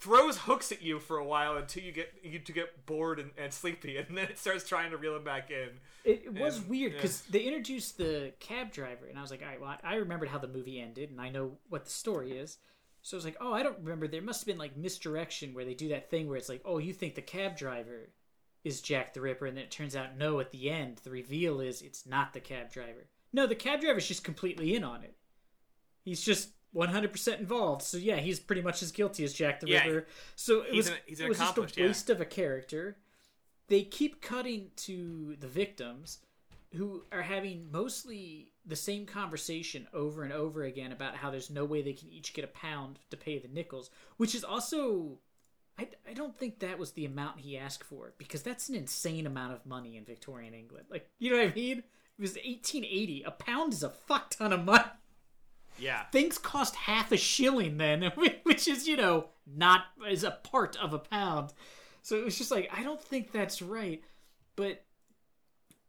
[0.00, 3.30] throws hooks at you for a while until you get you to get bored and,
[3.36, 5.70] and sleepy, and then it starts trying to reel him back in.
[6.04, 6.98] It, it was And- weird yeah.
[6.98, 9.96] because they introduced the cab driver, and I was like, all right, well, I I
[9.96, 12.58] remembered how the movie ended, and I know what the story is.
[13.02, 14.06] So I was like, oh, I don't remember.
[14.08, 16.78] There must have been like misdirection where they do that thing where it's like, oh,
[16.78, 18.10] you think the cab driver
[18.64, 20.40] is Jack the Ripper, and then it turns out no.
[20.40, 23.06] At the end, the reveal is it's not the cab driver.
[23.32, 25.14] No, the cab driver's just completely in on it.
[26.08, 27.82] He's just 100% involved.
[27.82, 30.06] So yeah, he's pretty much as guilty as Jack the Yeah, Ripper.
[30.36, 31.86] So it was an- it was just a accomplished, yeah.
[31.86, 32.96] waste of a character.
[33.68, 36.20] They keep cutting to the victims
[36.74, 41.64] who are having mostly the same conversation over and over again about how there's no
[41.64, 45.18] way they can each get a pound to pay the Nichols, which is also
[45.78, 49.26] I, I don't think that was the amount he asked for because that's an insane
[49.26, 50.86] amount of money in Victorian England.
[50.90, 51.78] Like, you know what I mean?
[52.18, 53.22] It was 1880.
[53.22, 54.82] A pound is a fuck ton of money.
[55.78, 56.04] Yeah.
[56.12, 58.02] Things cost half a shilling then,
[58.42, 61.52] which is, you know, not is a part of a pound.
[62.02, 64.02] So it was just like, I don't think that's right.
[64.56, 64.84] But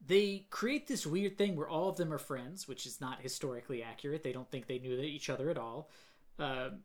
[0.06, 3.84] they create this weird thing where all of them are friends, which is not historically
[3.84, 4.24] accurate.
[4.24, 5.90] They don't think they knew each other at all.
[6.38, 6.80] Um,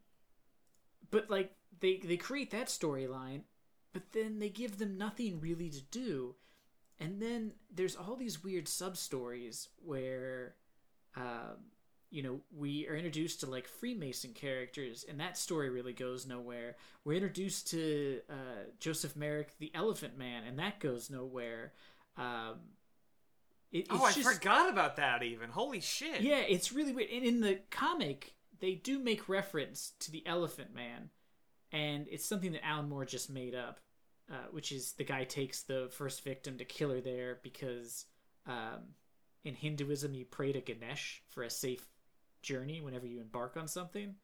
[1.10, 3.42] but like they they create that storyline,
[3.92, 6.34] but then they give them nothing really to do,
[6.98, 10.54] and then there's all these weird sub stories where,
[11.16, 11.70] um,
[12.14, 16.76] you know, we are introduced to like Freemason characters, and that story really goes nowhere.
[17.04, 18.34] We're introduced to uh,
[18.78, 21.72] Joseph Merrick, the Elephant Man, and that goes nowhere.
[22.16, 22.60] Um,
[23.72, 25.24] it, Oh, I just- forgot about that.
[25.24, 26.20] Even holy shit.
[26.20, 27.10] yeah, it's really weird.
[27.10, 31.10] And in the comic, they do make reference to the Elephant Man,
[31.72, 33.80] and it's something that Alan Moore just made up,
[34.30, 38.06] uh, which is the guy takes the first victim to kill her there because
[38.46, 38.94] um,
[39.42, 41.84] in Hinduism you pray to Ganesh for a safe
[42.44, 44.14] journey whenever you embark on something.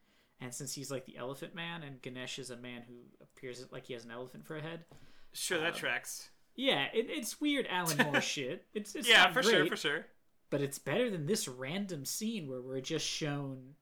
[0.40, 3.86] And since he's like the Elephant Man, and Ganesh is a man who appears like
[3.86, 4.84] he has an elephant for a head,
[5.32, 6.30] Sure, that Um, tracks.
[6.56, 8.64] Yeah, it, it's weird Alan Moore shit.
[8.74, 10.06] It's, it's yeah, for great, sure, for sure.
[10.50, 13.74] But it's better than this random scene where we're just shown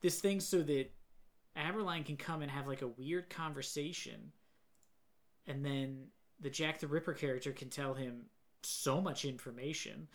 [0.00, 0.90] this thing so that
[1.56, 4.32] Aberline can come and have like a weird conversation,
[5.46, 6.06] and then
[6.40, 8.26] the Jack the Ripper character can tell him
[8.62, 10.08] so much information.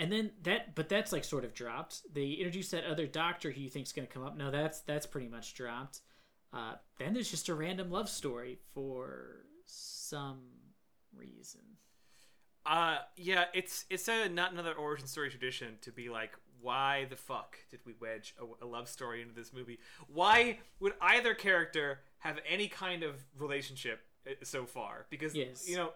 [0.00, 2.00] And then that, but that's like sort of dropped.
[2.14, 4.34] They introduce that other doctor who you think's going to come up.
[4.36, 6.00] No, that's that's pretty much dropped.
[6.52, 10.40] Uh, then there's just a random love story for some
[11.14, 11.60] reason.
[12.64, 16.32] Uh, yeah, it's it's a not another origin story tradition to be like,
[16.62, 19.78] why the fuck did we wedge a, a love story into this movie?
[20.08, 25.06] Why would either character have any kind of relationship uh, so far?
[25.10, 25.68] Because Yes.
[25.68, 25.92] you know,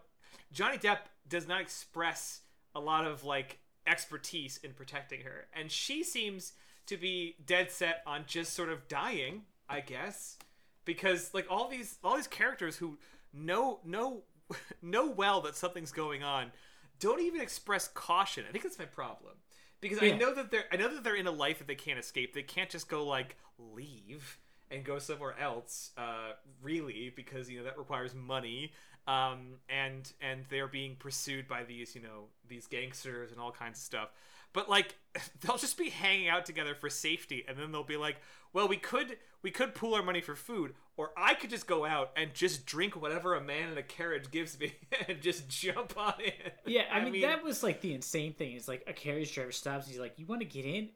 [0.52, 2.40] Johnny Depp does not express
[2.74, 6.52] a lot of like expertise in protecting her, and she seems
[6.86, 10.36] to be dead set on just sort of dying, I guess,
[10.84, 12.98] because like all these all these characters who
[13.32, 14.22] know know
[14.82, 16.52] know well that something's going on
[17.00, 18.44] don't even express caution.
[18.48, 19.34] I think that's my problem
[19.80, 21.98] because I know that they're I know that they're in a life that they can't
[21.98, 22.34] escape.
[22.34, 24.38] They can't just go like leave
[24.70, 28.72] and go somewhere else, uh, really, because you know that requires money.
[29.06, 33.78] Um, and and they're being pursued by these you know these gangsters and all kinds
[33.78, 34.08] of stuff.
[34.54, 34.96] But like
[35.40, 38.16] they'll just be hanging out together for safety, and then they'll be like,
[38.54, 41.84] "Well, we could we could pool our money for food, or I could just go
[41.84, 44.72] out and just drink whatever a man in a carriage gives me
[45.08, 48.52] and just jump on it." Yeah, I, mean, that was like the insane thing.
[48.54, 49.86] Is like a carriage driver stops.
[49.86, 50.88] He's like, "You want to get in?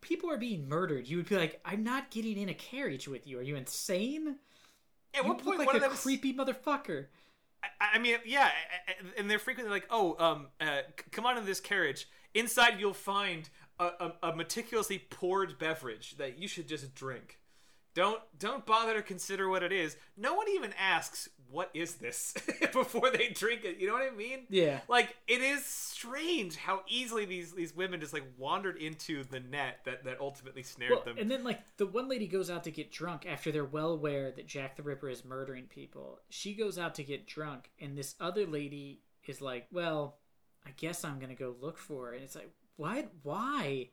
[0.00, 3.26] People are being murdered." You would be like, "I'm not getting in a carriage with
[3.26, 3.38] you.
[3.38, 4.36] Are you insane?"
[5.14, 7.06] At You what point look one like of a them creepy motherfucker.
[7.62, 8.50] I, I mean, yeah,
[9.16, 12.08] and they're frequently like, "Oh, um, uh, come on in this carriage.
[12.34, 17.38] Inside, you'll find a, a, a meticulously poured beverage that you should just drink.
[17.94, 19.96] Don't don't bother to consider what it is.
[20.16, 22.34] No one even asks what is this
[22.72, 23.78] before they drink it.
[23.78, 24.40] You know what I mean?
[24.50, 24.80] Yeah.
[24.88, 29.80] Like it is strange how easily these these women just like wandered into the net
[29.84, 31.16] that that ultimately snared Well, them.
[31.18, 34.30] and then like the one lady goes out to get drunk after they're well aware
[34.30, 36.20] that Jack the Ripper is murdering people.
[36.30, 40.16] She goes out to get drunk, and this other lady is like, "Well,
[40.66, 43.10] I guess I'm gonna go look for her." And it's like, what?
[43.22, 43.90] Why?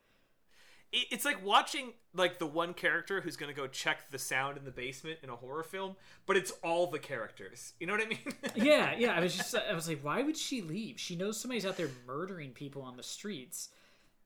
[0.95, 4.63] It- it's like watching like the one character who's gonna go check the sound in
[4.63, 7.73] the basement in a horror film, but it's all the characters.
[7.79, 8.19] You know what I mean?
[8.55, 9.13] yeah, yeah.
[9.13, 10.99] I was just, I was like, why would she leave?
[10.99, 13.69] She knows somebody's out there murdering people on the streets,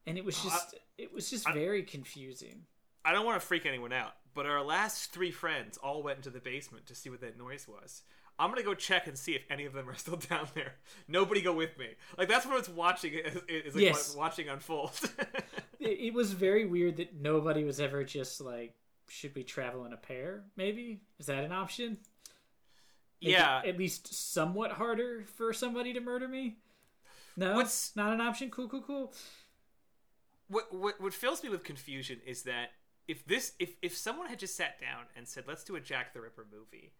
[0.06, 2.66] and it was oh, just, it was just very confusing.
[3.04, 6.30] I don't want to freak anyone out, but our last three friends all went into
[6.30, 8.04] the basement to see what that noise was.
[8.40, 10.74] I'm gonna go check and see if any of them are still down there.
[11.08, 11.88] Nobody go with me.
[12.18, 13.14] Like that's what it's watching.
[13.14, 14.16] Is, is like Yes.
[14.16, 14.92] wa- watching unfold.
[15.82, 18.74] It, it was very weird that nobody was ever just like,
[19.08, 20.44] should we travel in a pair?
[20.58, 22.00] Maybe is that an option?
[23.22, 26.58] Make yeah, at least somewhat harder for somebody to murder me.
[27.38, 28.50] No, What's- not an option.
[28.50, 29.14] Cool, cool, cool.
[30.50, 32.72] what what what fills me with confusion is that
[33.08, 36.14] if this if if someone had just sat down and said let's do a Jack
[36.14, 36.92] the Ripper movie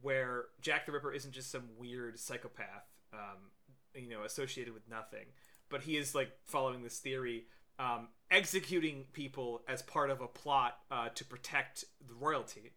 [0.00, 3.50] where Jack the Ripper isn't just some weird psychopath um
[3.94, 5.26] you know associated with nothing
[5.68, 7.46] but he is like following this theory
[7.78, 12.72] um executing people as part of a plot uh, to protect the royalty.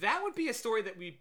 [0.00, 1.20] That would be a story that we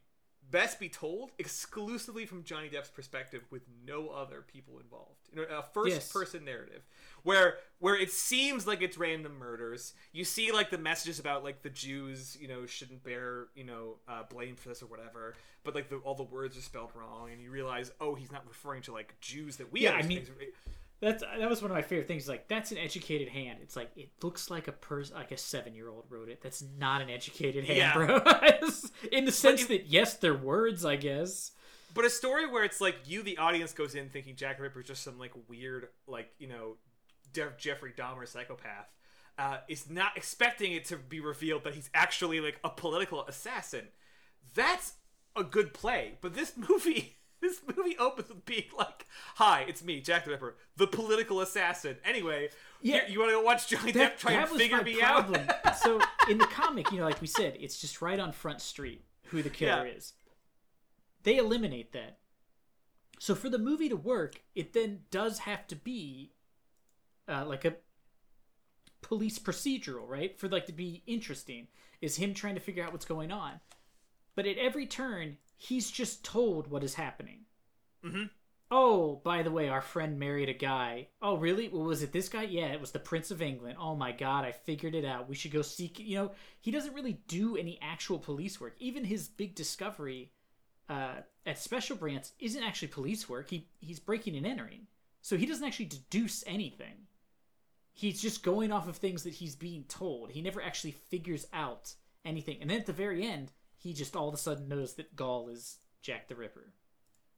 [0.49, 5.29] best be told exclusively from Johnny Depp's perspective with no other people involved.
[5.31, 6.11] You know, a first Yes.
[6.11, 6.81] person narrative
[7.23, 9.93] where where it seems like it's random murders.
[10.11, 13.95] You see like the messages about like the Jews, you know, shouldn't bear, you know,
[14.07, 17.31] uh, blame for this or whatever, but like the, all the words are spelled wrong
[17.31, 20.27] and you realize, "Oh, he's not referring to like Jews that we Yeah, I understand."
[21.01, 22.29] That's that was one of my favorite things.
[22.29, 23.57] Like that's an educated hand.
[23.63, 26.41] It's like it looks like a person, like a seven year old wrote it.
[26.43, 27.93] That's not an educated hand, Yeah.
[27.95, 28.19] bro.
[29.11, 31.51] In the sense that yes, they're words, I guess.
[31.95, 34.79] But a story where it's like you, the audience, goes in thinking Jack the Ripper
[34.81, 36.75] is just some like weird, like you know,
[37.33, 38.87] Jeff- Jeffrey Dahmer psychopath,
[39.39, 43.87] uh, is not expecting it to be revealed that he's actually like a political assassin.
[44.55, 44.93] That's
[45.35, 46.13] a good play.
[46.21, 50.55] But this movie, this movie opens with being like, "Hi, it's me, Jack the Ripper,
[50.77, 52.49] the political assassin." Anyway,
[52.81, 53.07] Yeah.
[53.07, 55.49] you, want to watch Johnny Depp try and figure me problem.
[55.65, 55.77] out?
[55.83, 55.99] so
[56.29, 59.41] in the comic, you know, like we said, it's just right on Front Street who
[59.41, 59.93] the killer Yeah.
[59.95, 60.13] is.
[61.23, 62.19] They eliminate that.
[63.19, 66.33] So for the movie to work, it then does have to be
[67.27, 67.75] uh, like a
[69.01, 70.37] police procedural, right?
[70.39, 71.67] For like to be interesting,
[72.01, 73.59] is him trying to figure out what's going on.
[74.35, 77.45] But at every turn, he's just told what is happening.
[78.03, 78.31] Mhm.
[78.71, 81.09] Oh, by the way, our friend married a guy.
[81.21, 81.67] Oh, really?
[81.69, 82.43] Well, was it this guy?
[82.43, 83.77] Yeah, it was the Prince of England.
[83.79, 85.29] Oh my god, I figured it out.
[85.29, 85.99] We should go seek.
[85.99, 88.75] You know, he doesn't really do any actual police work.
[88.79, 90.31] Even his big discovery
[90.89, 93.49] uh, at Special Branch isn't actually police work.
[93.51, 94.87] He he's breaking and entering,
[95.21, 97.07] so he doesn't actually deduce anything.
[97.93, 100.31] He's just going off of things that he's being told.
[100.31, 101.93] He never actually figures out
[102.25, 102.57] anything.
[102.61, 105.49] And then at the very end, he just all of a sudden knows that Gull
[105.49, 106.73] is Jack the Ripper.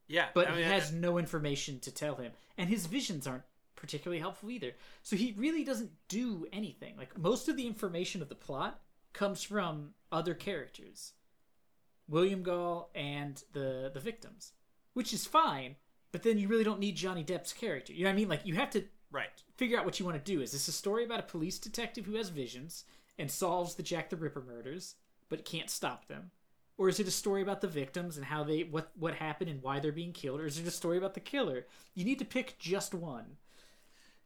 [0.07, 3.43] Yeah, But I he mean, has no information to tell him, and his visions aren't
[3.75, 4.73] particularly helpful either.
[5.01, 6.95] So he really doesn't do anything.
[6.97, 8.81] Like most of the information of the plot
[9.13, 11.13] comes from other characters,
[12.07, 14.51] William Gull and the the victims,
[14.93, 15.77] which is fine.
[16.11, 17.93] But then you really don't need Johnny Depp's character.
[17.93, 18.29] You know what I mean?
[18.29, 19.29] Like you have to right.
[19.55, 20.41] figure out what you want to do.
[20.41, 22.83] Is this a story about a police detective who has visions
[23.17, 24.95] and solves the Jack the Ripper murders,
[25.33, 26.29] but can't stop them?
[26.77, 29.63] Or is it a story about the victims and how they what what happened and
[29.63, 30.39] why they're being killed?
[30.39, 31.65] Or is it a story about the killer?
[31.95, 33.37] You need to pick just one.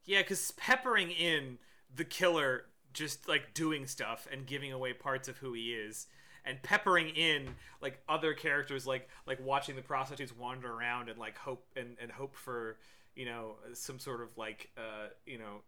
[0.04, 1.60] Yeah, because peppering in
[1.96, 6.08] the killer just like doing stuff and giving away parts of who he is,
[6.43, 11.38] and peppering in like other characters, like like watching the prostitutes wander around and like
[11.38, 12.76] hope and, and hope for
[13.15, 15.62] you know some sort of like uh, you know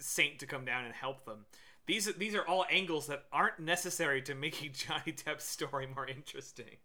[0.00, 1.44] saint to come down and help them.
[1.90, 6.76] These these are all angles that aren't necessary to making Johnny Depp's story more interesting.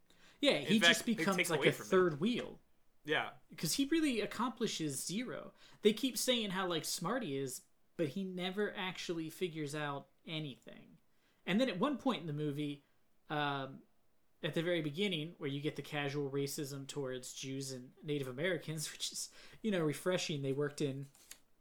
[0.41, 2.57] Yeah, he fact, just it becomes like a third wheel
[3.05, 5.51] Yeah, because he really accomplishes zero.
[5.83, 7.61] They keep saying how like smart he is,
[7.97, 10.97] but he never actually figures out anything.
[11.45, 12.81] And then at one point in the movie,
[13.29, 13.81] um,
[14.41, 18.91] at the very beginning, where you get the casual racism towards Jews and Native Americans,
[18.91, 19.29] which is
[19.61, 20.41] you know refreshing.
[20.41, 21.05] They worked in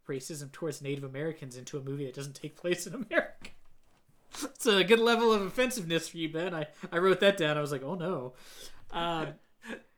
[0.06, 3.50] racism towards Native Americans into a movie that doesn't take place in America.
[4.42, 6.54] It's a good level of offensiveness for you, Ben.
[6.54, 7.56] I, I wrote that down.
[7.56, 8.32] I was like, oh no.
[8.90, 9.28] Um,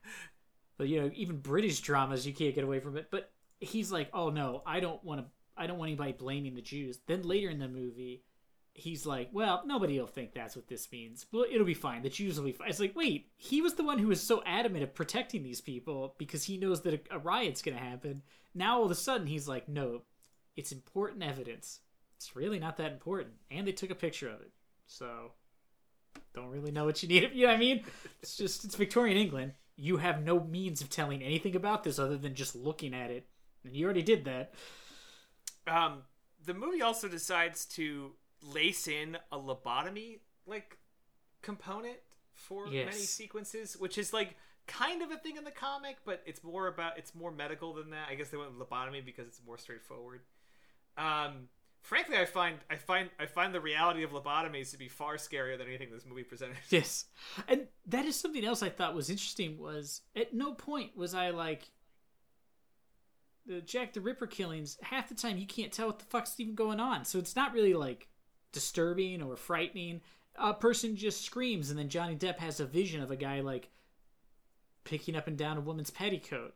[0.76, 3.08] but you know, even British dramas, you can't get away from it.
[3.10, 5.26] But he's like, oh no, I don't want to.
[5.56, 6.98] I don't want anybody blaming the Jews.
[7.06, 8.24] Then later in the movie,
[8.76, 11.26] he's like, well, nobody will think that's what this means.
[11.32, 12.02] Well, it'll be fine.
[12.02, 12.68] The Jews will be fine.
[12.68, 16.14] It's like, wait, he was the one who was so adamant of protecting these people
[16.18, 18.22] because he knows that a, a riot's going to happen.
[18.56, 20.02] Now all of a sudden he's like, no,
[20.56, 21.80] it's important evidence.
[22.16, 23.34] It's really not that important.
[23.50, 24.50] And they took a picture of it.
[24.86, 25.32] So
[26.34, 27.30] don't really know what you need.
[27.34, 27.84] You know what I mean?
[28.22, 29.52] It's just it's Victorian England.
[29.76, 33.26] You have no means of telling anything about this other than just looking at it.
[33.64, 34.54] And you already did that.
[35.66, 36.02] um,
[36.44, 40.78] the movie also decides to lace in a lobotomy like
[41.42, 41.96] component
[42.32, 46.42] for many sequences, which is like kind of a thing in the comic, but it's
[46.42, 48.08] more about it's more medical than that.
[48.10, 50.20] I guess they went with lobotomy because it's more straightforward.
[50.96, 51.48] Um,
[51.82, 55.56] frankly, I find I find I find the reality of lobotomies to be far scarier
[55.56, 56.56] than anything this movie presented.
[56.70, 57.06] Yes.
[57.48, 61.30] And that is something else I thought was interesting was at no point was I
[61.30, 61.70] like
[63.46, 66.54] the Jack the Ripper killings, half the time you can't tell what the fuck's even
[66.54, 67.04] going on.
[67.04, 68.08] So it's not really like
[68.52, 70.00] disturbing or frightening.
[70.34, 73.70] A person just screams and then Johnny Depp has a vision of a guy like
[74.86, 76.54] picking up and down a woman's petticoat.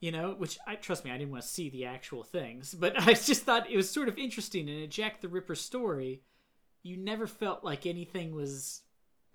[0.00, 2.98] You know, which I trust me, I didn't want to see the actual things, but
[3.06, 6.22] I just thought it was sort of interesting in a Jack the Ripper story.
[6.82, 8.80] You never felt like anything was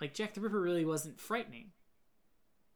[0.01, 1.67] like Jack the Ripper really wasn't frightening.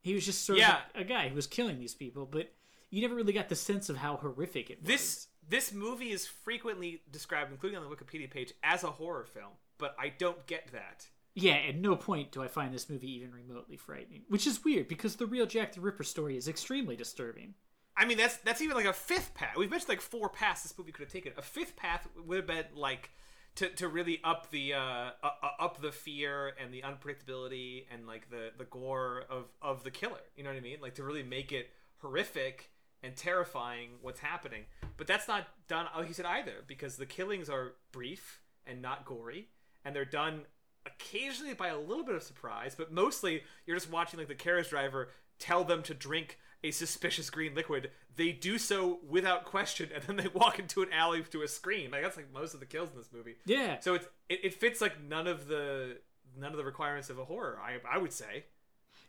[0.02, 0.78] He was just sort Yeah.
[0.94, 2.54] of a, a guy who was killing these people, but
[2.92, 4.88] you never really got the sense of how horrific it was.
[4.88, 9.54] This this movie is frequently described, including on the Wikipedia page, as a horror film,
[9.80, 11.08] but I don't get that.
[11.36, 14.88] Yeah, at no point do I find this movie even remotely frightening, which is weird
[14.88, 17.54] because the real Jack the Ripper story is extremely disturbing.
[17.96, 19.56] I mean, that's that's even like a fifth path.
[19.58, 21.34] We've mentioned like four paths this movie could have taken.
[21.38, 23.12] A fifth path would have been like
[23.56, 28.30] to, to really up the uh, uh, up the fear and the unpredictability and like
[28.30, 30.22] the the gore of of the killer.
[30.38, 30.78] You know what I mean?
[30.82, 32.70] Like to really make it horrific
[33.04, 34.64] and terrifying what's happening.
[34.98, 39.06] But that's not done, like you said, either because the killings are brief and not
[39.06, 39.50] gory,
[39.84, 40.44] and they're done
[40.86, 44.70] occasionally by a little bit of surprise, but mostly you're just watching like the carriage
[44.70, 47.90] driver tell them to drink a suspicious green liquid.
[48.18, 51.92] They do so without question, and then they walk into an alley to a screen.
[51.92, 53.36] Like that's like most of the kills in this movie.
[53.46, 55.98] Yeah, So it's it, it fits like none of the
[56.38, 57.60] none of the requirements of a horror.
[57.64, 58.46] I I would say.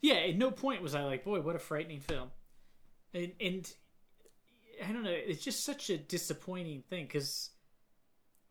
[0.00, 0.14] yeah.
[0.14, 2.30] At no point was I like, boy, what a frightening film.
[3.12, 3.72] And and
[4.86, 7.50] I don't know, it's just such a disappointing thing because.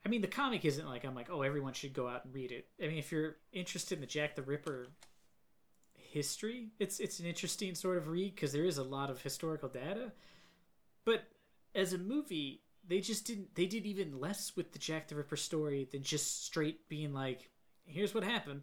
[0.06, 2.52] I mean, the comic isn't like I'm like, oh, everyone should go out and read
[2.52, 2.68] it.
[2.82, 4.88] I mean, if you're interested in the Jack the Ripper
[5.94, 9.70] history, it's it's an interesting sort of read because there is a lot of historical
[9.70, 10.12] data.
[11.06, 11.24] But
[11.76, 13.56] as a movie, they just didn't.
[13.56, 17.50] They did even less with the Jack the Ripper story than just straight being like,
[17.86, 18.62] "Here's what happened."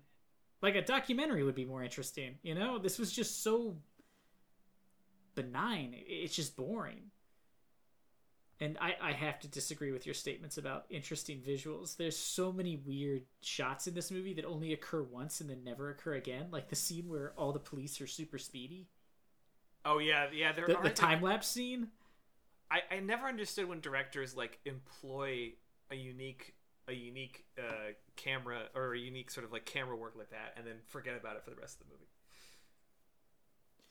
[0.62, 2.38] Like a documentary would be more interesting.
[2.42, 3.76] You know, this was just so
[5.34, 5.94] benign.
[5.94, 7.10] It's just boring.
[8.58, 11.96] And I, I have to disagree with your statements about interesting visuals.
[11.96, 15.90] There's so many weird shots in this movie that only occur once and then never
[15.90, 16.46] occur again.
[16.50, 18.88] Like the scene where all the police are super speedy.
[19.84, 20.52] Oh yeah, yeah.
[20.52, 21.88] There The, are the time lapse scene.
[22.70, 25.52] I, I never understood when directors like employ
[25.90, 26.54] a unique
[26.88, 30.66] a unique uh, camera or a unique sort of like camera work like that and
[30.66, 32.06] then forget about it for the rest of the movie.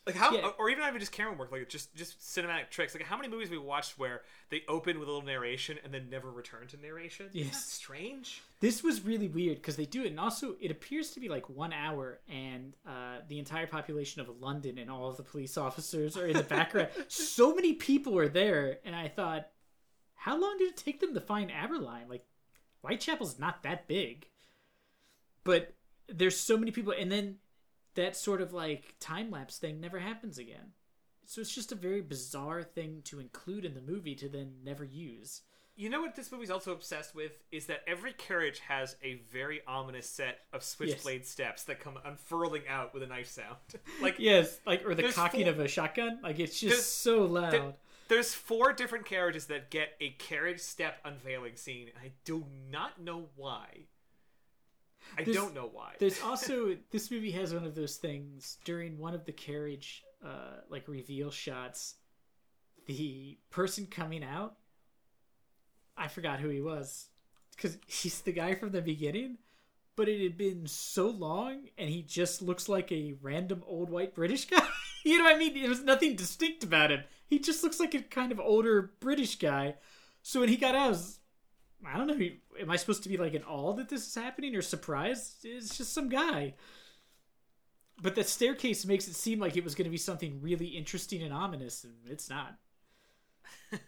[0.06, 0.51] Like how, Yeah.
[0.60, 2.93] or even not even just camera work, like just just cinematic tricks.
[2.93, 6.10] Like how many movies we watched where they open with a little narration and then
[6.12, 7.28] never return to narration?
[7.32, 7.66] Yes.
[7.66, 8.43] strange.
[8.60, 11.49] This was really weird because they do it, and also it appears to be like
[11.49, 16.16] one hour, and uh, the entire population of London and all of the police officers
[16.18, 16.89] are in the background.
[17.08, 19.47] so many people are there, and I thought,
[20.14, 22.10] how long did it take them to find Aberline?
[22.10, 22.26] Like,
[22.82, 24.28] Whitechapel's not that big,
[25.43, 25.74] but
[26.08, 27.38] there's so many people, and then
[27.96, 30.72] that sort of like time lapse thing never happens again.
[31.26, 34.84] So it's just a very bizarre thing to include in the movie to then never
[34.84, 35.41] use.
[35.78, 39.60] You know what this movie's also obsessed with is that every carriage has a very
[39.68, 43.58] ominous set of switchblade steps that come unfurling out with a knife sound.
[44.02, 46.20] like Yes, like or the cocking four- of a shotgun.
[46.24, 47.52] Like it's just so loud.
[47.52, 47.74] there-
[48.08, 51.89] there's four different carriages that get a carriage step unveiling scene.
[52.02, 53.88] I do not know why.
[55.18, 55.93] I There's- don't know why.
[55.99, 60.62] There's also this movie has one of those things during one of the carriage uh
[60.70, 61.95] like reveal shots.
[62.88, 64.58] The person coming out,
[65.97, 67.08] I forgot who he was,
[67.56, 69.38] because he's the guy from the beginning.
[69.95, 74.14] But it had been so long, and he just looks like a random old white
[74.14, 74.68] British guy.
[75.06, 75.53] you know what I mean?
[75.60, 77.03] There was nothing distinct about him.
[77.28, 79.76] He just looks like a kind of older British guy.
[80.22, 81.20] So when he got out, I was
[81.88, 82.20] I don't know.
[82.60, 85.44] Am I supposed to be like in awe that this is happening or surprised?
[85.44, 86.54] It's just some guy.
[88.02, 91.22] But that staircase makes it seem like it was going to be something really interesting
[91.24, 92.58] and ominous, and it's not.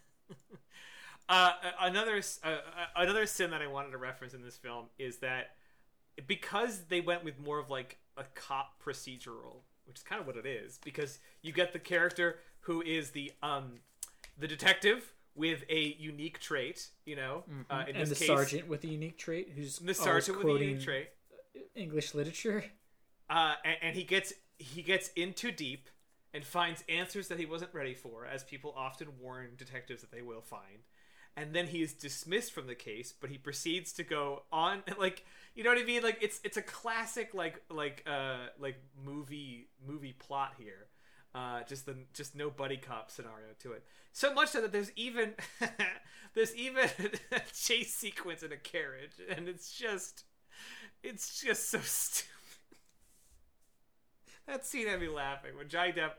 [1.30, 2.58] Uh, another uh,
[2.96, 5.56] another sin that I wanted to reference in this film is that
[6.26, 10.38] because they went with more of like a cop procedural, which is kind of what
[10.38, 13.82] it is, because you get the character who is the um
[14.38, 18.68] the detective with a unique trait, you know, uh, in and this the case, sergeant
[18.68, 21.10] with a unique trait, who's the sergeant with quoting unique trait,
[21.76, 22.66] English literature.
[23.30, 25.88] uh, and, and he gets he gets in too deep
[26.34, 30.22] and finds answers that he wasn't ready for, as people often warn detectives that they
[30.22, 30.80] will find.
[31.36, 35.24] And then he is dismissed from the case, but he proceeds to go on like
[35.56, 36.02] you know what I mean?
[36.04, 40.88] Like it's it's a classic like like uh like movie movie plot here.
[41.36, 43.84] Uh, just the just no buddy cop scenario to it.
[44.12, 45.36] So much so that there's even
[46.34, 46.90] there's even
[47.32, 50.24] a chase sequence in a carriage, and it's just
[51.04, 52.30] it's just so stupid.
[54.48, 56.12] That scene had me laughing when Johnny Depp,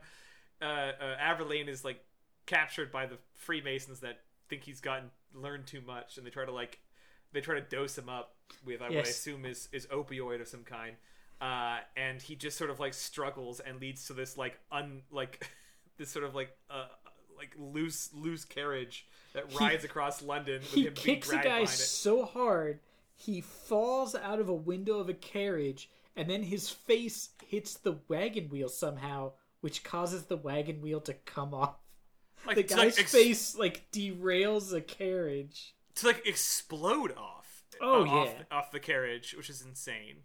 [0.61, 2.03] uh, uh, Aberline is like
[2.45, 6.51] captured by the Freemasons that think he's gotten learned too much, and they try to
[6.51, 6.79] like
[7.31, 8.35] they try to dose him up
[8.65, 9.09] with what I Yes.
[9.09, 10.95] assume is is opioid of some kind,
[11.41, 15.49] uh, and he just sort of like struggles and leads to this like un like
[15.97, 16.85] this sort of like uh
[17.37, 21.65] like loose loose carriage that rides across London with He him being kicks a guy
[21.65, 22.79] so hard
[23.19, 27.97] he falls out of a window of a carriage, and then his face hits the
[28.07, 31.75] wagon wheel somehow, which causes the wagon wheel to come off.
[32.47, 35.75] Like, The guy's like, ex- face like derails a carriage.
[35.95, 37.65] to like explode off.
[37.81, 38.57] Oh, uh, off, yeah.
[38.57, 40.19] off the carriage, which is insane.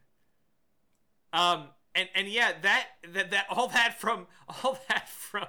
[1.34, 1.64] Um,
[1.94, 5.46] and and yeah, that that that all that from all that from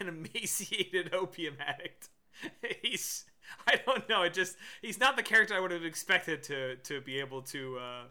[0.00, 2.08] an emaciated opium addict.
[2.82, 3.24] He's
[3.66, 4.22] I don't know.
[4.22, 7.78] It just he's not the character I would have expected to to be able to
[7.78, 8.02] uh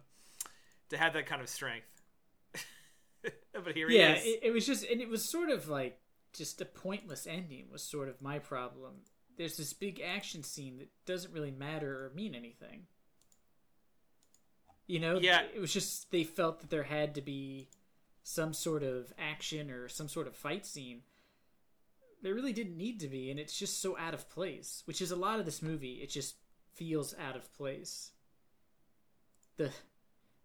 [0.89, 1.87] to have that kind of strength.
[3.53, 4.35] but here yeah, he is.
[4.35, 5.99] it, it was just, and it was sort of like
[6.33, 7.65] just a pointless ending.
[7.71, 8.93] Was sort of my problem.
[9.37, 12.83] There's this big action scene that doesn't really matter or mean anything.
[14.91, 15.43] You know, Yeah.
[15.53, 17.69] it was just they felt that there had to be
[18.23, 21.03] some sort of action or some sort of fight scene.
[22.21, 24.83] There really didn't need to be, and it's just so out of place.
[24.85, 26.01] Which is a lot of this movie.
[26.03, 26.35] It just
[26.73, 28.11] feels out of place.
[29.55, 29.71] The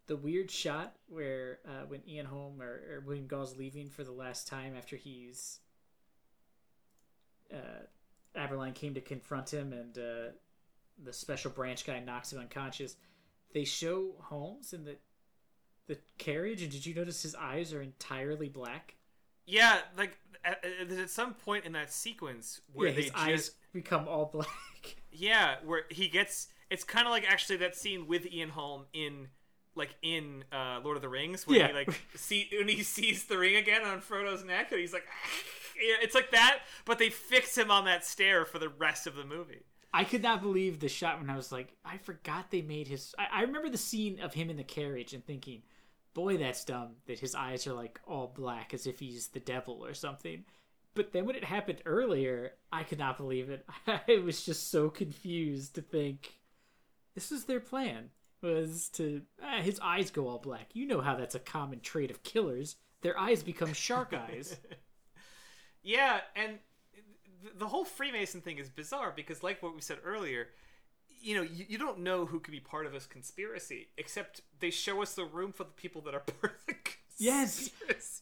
[0.06, 4.12] the weird shot where uh, when Ian Holm or, or William Gull's leaving for the
[4.12, 5.58] last time after he's
[7.52, 7.82] uh,
[8.36, 10.30] Aberline came to confront him and uh,
[11.02, 12.94] the special branch guy knocks him unconscious.
[13.52, 14.96] They show Holmes in the
[15.86, 18.96] the carriage, and did you notice his eyes are entirely black?
[19.46, 23.50] yeah, like at, at some point in that sequence where yeah, they his just, eyes
[23.72, 24.48] become all black.
[25.12, 29.28] Yeah, where he gets it's kind of like actually that scene with Ian Holm in
[29.74, 31.68] like in uh, Lord of the Rings when Yeah.
[31.68, 35.06] he like see when he sees the ring again on Frodo's neck and he's like
[35.80, 39.14] Yeah, it's like that, but they fix him on that stair for the rest of
[39.14, 39.64] the movie.
[39.92, 43.14] I could not believe the shot when I was like, I forgot they made his.
[43.18, 45.62] I, I remember the scene of him in the carriage and thinking,
[46.14, 49.84] boy, that's dumb that his eyes are like all black as if he's the devil
[49.84, 50.44] or something.
[50.94, 53.66] But then when it happened earlier, I could not believe it.
[53.86, 56.34] I was just so confused to think
[57.14, 58.10] this was their plan
[58.42, 60.68] was to ah, his eyes go all black.
[60.74, 62.76] You know how that's a common trait of killers.
[63.02, 64.56] Their eyes become shark eyes.
[65.86, 66.58] Yeah, and
[67.56, 70.48] the whole Freemason thing is bizarre because, like what we said earlier,
[71.20, 74.70] you know, you, you don't know who could be part of this conspiracy, except they
[74.70, 77.02] show us the room for the people that are part of the conspiracy.
[77.18, 77.70] Yes,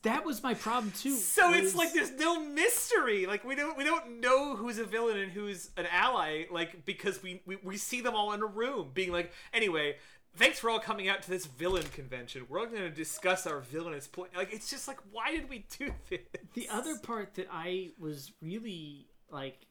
[0.02, 1.16] that was my problem too.
[1.16, 3.26] So it's like there's no mystery.
[3.26, 6.44] Like we don't we don't know who's a villain and who's an ally.
[6.50, 9.96] Like because we we, we see them all in a room, being like, anyway.
[10.36, 12.46] Thanks for all coming out to this villain convention.
[12.48, 14.30] We're all going to discuss our villainous plan.
[14.34, 16.22] Like it's just like, why did we do this?
[16.54, 19.66] The other part that I was really like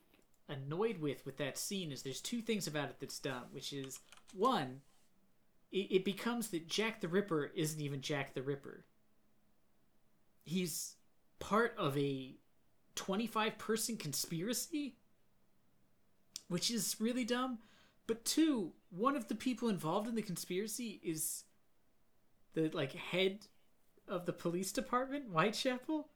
[0.49, 3.99] annoyed with with that scene is there's two things about it that's dumb, which is
[4.33, 4.81] one,
[5.71, 8.85] it, it becomes that Jack the Ripper isn't even Jack the Ripper.
[10.43, 10.95] He's
[11.39, 12.35] part of a
[12.95, 14.95] 25 person conspiracy,
[16.47, 17.59] which is really dumb.
[18.05, 21.45] But two, one of the people involved in the conspiracy is
[22.53, 23.47] the like head
[24.07, 26.09] of the police department, Whitechapel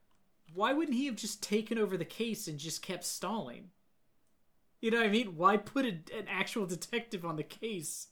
[0.54, 3.70] why wouldn't he have just taken over the case and just kept stalling?
[4.80, 5.36] You know what I mean?
[5.36, 8.08] Why put a, an actual detective on the case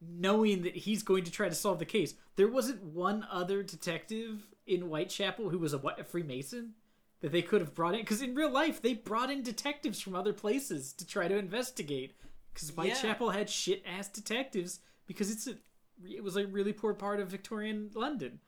[0.00, 2.14] knowing that he's going to try to solve the case?
[2.36, 6.74] There wasn't one other detective in Whitechapel who was a, what, a Freemason
[7.20, 8.00] that they could have brought in.
[8.00, 12.14] Because in real life, they brought in detectives from other places to try to investigate.
[12.54, 15.56] Because Whitechapel had shit ass detectives because it's a
[16.08, 18.38] it was a really poor part of Victorian London.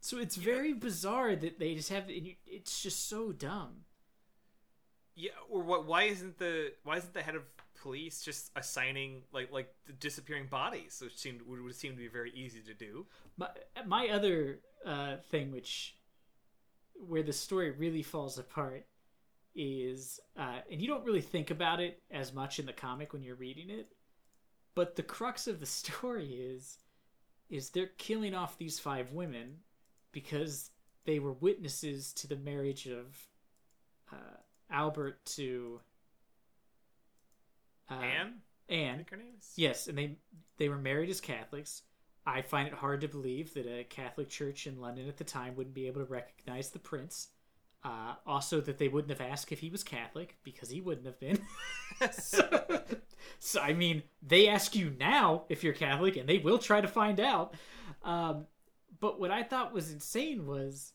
[0.00, 2.04] So it's very bizarre that they just have.
[2.08, 3.84] It's just so dumb.
[5.14, 5.86] Yeah, or what?
[5.86, 7.42] Why isn't the why isn't the head of
[7.82, 11.00] police just assigning like like the disappearing bodies?
[11.02, 13.06] Which seemed would, would seem to be very easy to do.
[13.36, 13.48] My
[13.86, 15.96] my other uh, thing, which
[16.94, 18.86] where the story really falls apart,
[19.54, 23.22] is uh, and you don't really think about it as much in the comic when
[23.22, 23.92] you're reading it,
[24.74, 26.78] but the crux of the story is
[27.50, 29.58] is they're killing off these five women
[30.12, 30.70] because
[31.04, 33.16] they were witnesses to the marriage of
[34.12, 34.36] uh,
[34.70, 35.80] Albert to
[37.90, 38.34] uh, Anne,
[38.68, 38.96] Anne.
[38.96, 39.52] think her name is.
[39.56, 40.16] Yes, and they
[40.58, 41.82] they were married as Catholics.
[42.26, 45.56] I find it hard to believe that a Catholic church in London at the time
[45.56, 47.28] wouldn't be able to recognize the prince.
[47.82, 51.18] Uh, also, that they wouldn't have asked if he was Catholic because he wouldn't have
[51.18, 51.40] been.
[52.12, 52.82] so,
[53.38, 56.88] so, I mean, they ask you now if you're Catholic, and they will try to
[56.88, 57.54] find out.
[58.04, 58.46] Um,
[59.00, 60.92] but what I thought was insane was,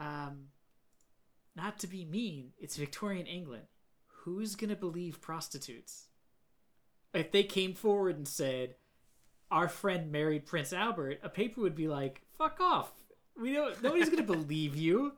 [0.00, 0.48] um,
[1.54, 3.64] not to be mean, it's Victorian England.
[4.24, 6.08] Who's gonna believe prostitutes?
[7.16, 8.74] if they came forward and said
[9.50, 12.90] our friend married prince albert a paper would be like fuck off
[13.40, 15.12] we don't nobody's gonna believe you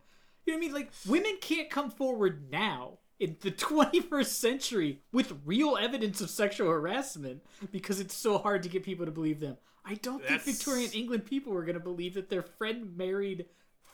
[0.44, 5.00] you know what i mean like women can't come forward now in the 21st century
[5.12, 9.40] with real evidence of sexual harassment because it's so hard to get people to believe
[9.40, 9.56] them
[9.88, 13.46] i don't That's- think victorian england people were gonna believe that their friend married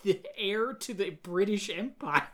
[0.03, 2.29] the heir to the british empire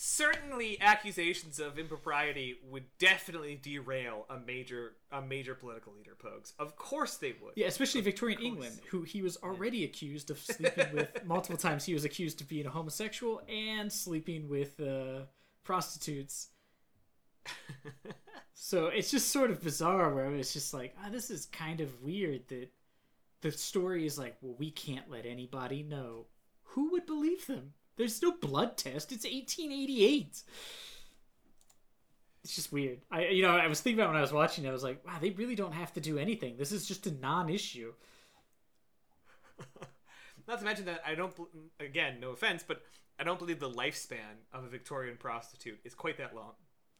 [0.00, 6.12] Certainly, accusations of impropriety would definitely derail a major a major political leader.
[6.16, 7.54] Pogues, of course they would.
[7.56, 11.84] Yeah, especially Victorian England, who he was already accused of sleeping with multiple times.
[11.84, 15.22] He was accused of being a homosexual and sleeping with uh,
[15.64, 16.50] prostitutes.
[18.54, 22.02] so it's just sort of bizarre where it's just like, ah, this is kind of
[22.02, 22.68] weird that
[23.40, 26.26] the story is like, well, we can't let anybody know.
[26.62, 27.72] Who would believe them?
[27.96, 29.12] There's no blood test.
[29.12, 30.42] It's 1888.
[32.44, 33.00] It's just weird.
[33.10, 34.64] I, you know, I was thinking about when I was watching.
[34.64, 36.56] it, I was like, wow, they really don't have to do anything.
[36.56, 37.92] This is just a non-issue.
[40.48, 41.34] Not to mention that I don't.
[41.80, 42.82] Again, no offense, but
[43.18, 46.52] I don't believe the lifespan of a Victorian prostitute is quite that long.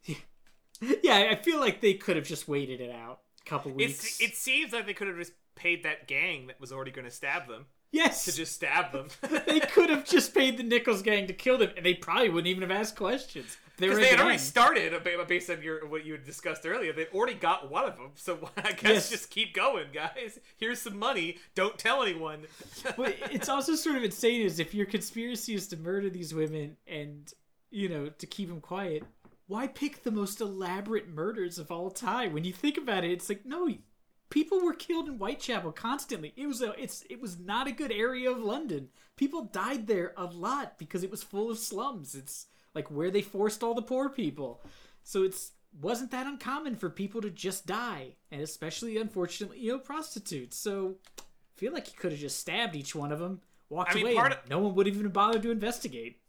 [1.03, 4.03] yeah, I feel like they could have just waited it out a couple weeks.
[4.05, 7.05] It's, it seems like they could have just paid that gang that was already going
[7.05, 9.07] to stab them yes, to just stab them.
[9.45, 12.47] they could have just paid the Nichols gang to kill them, and they probably wouldn't
[12.47, 13.57] even have asked questions.
[13.77, 16.65] They Because they had a already started, uh, based on your what you had discussed
[16.65, 16.91] earlier.
[16.91, 19.09] They'd already got one of them, so I guess Yes.
[19.09, 20.39] just keep going, guys.
[20.57, 21.37] Here's some money.
[21.55, 22.41] Don't tell anyone.
[22.97, 26.77] but it's also sort of insane is if your conspiracy is to murder these women
[26.87, 27.33] and
[27.71, 29.03] you know to keep them quiet
[29.45, 33.29] why pick the most elaborate murders of all time when you think about it it's
[33.29, 33.69] like no
[34.29, 37.91] people were killed in whitechapel constantly it was a it's it was not a good
[37.91, 42.47] area of london people died there a lot because it was full of slums it's
[42.75, 44.61] like where they forced all the poor people.
[45.03, 45.51] So it's
[45.81, 50.57] wasn't that uncommon for people to just die, and especially unfortunately, you know, prostitutes.
[50.57, 51.23] So I
[51.57, 54.17] feel like he could have just stabbed each one of them, walked I mean, away,
[54.17, 56.19] of- no one would even bother to investigate.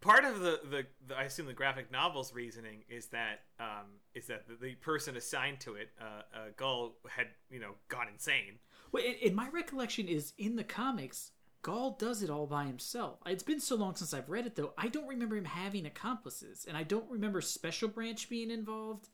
[0.00, 4.26] Part of the, the, the I assume the graphic novel's reasoning is that um, is
[4.28, 8.58] that the, the person assigned to it, uh, uh, Gull, had you know gone insane.
[8.92, 11.32] Well, in, in my recollection is in the comics,
[11.62, 13.18] Gull does it all by himself.
[13.26, 14.72] It's been so long since I've read it, though.
[14.78, 19.08] I don't remember him having accomplices, and I don't remember Special Branch being involved.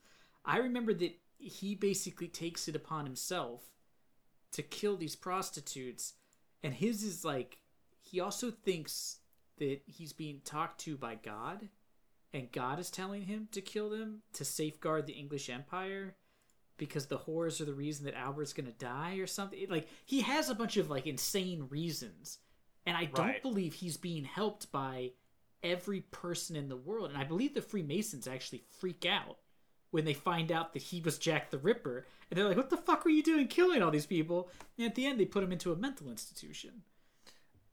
[0.45, 3.63] I remember that he basically takes it upon himself
[4.53, 6.13] to kill these prostitutes,
[6.63, 7.57] and his is like
[8.01, 9.17] he also thinks
[9.57, 11.69] that he's being talked to by God,
[12.33, 16.15] and God is telling him to kill them to safeguard the English Empire
[16.77, 19.67] because the whores are the reason that Albert's gonna die or something.
[19.69, 22.39] Like he has a bunch of like insane reasons,
[22.85, 25.11] and I don't believe he's being helped by
[25.63, 27.09] every person in the world.
[27.09, 29.39] And I believe the Freemasons actually freak out
[29.89, 32.77] when they find out that he was Jack the Ripper, and they're like, "What the
[32.77, 35.51] fuck were you doing, killing all these people?" And at the end, they put him
[35.51, 36.83] into a mental institution.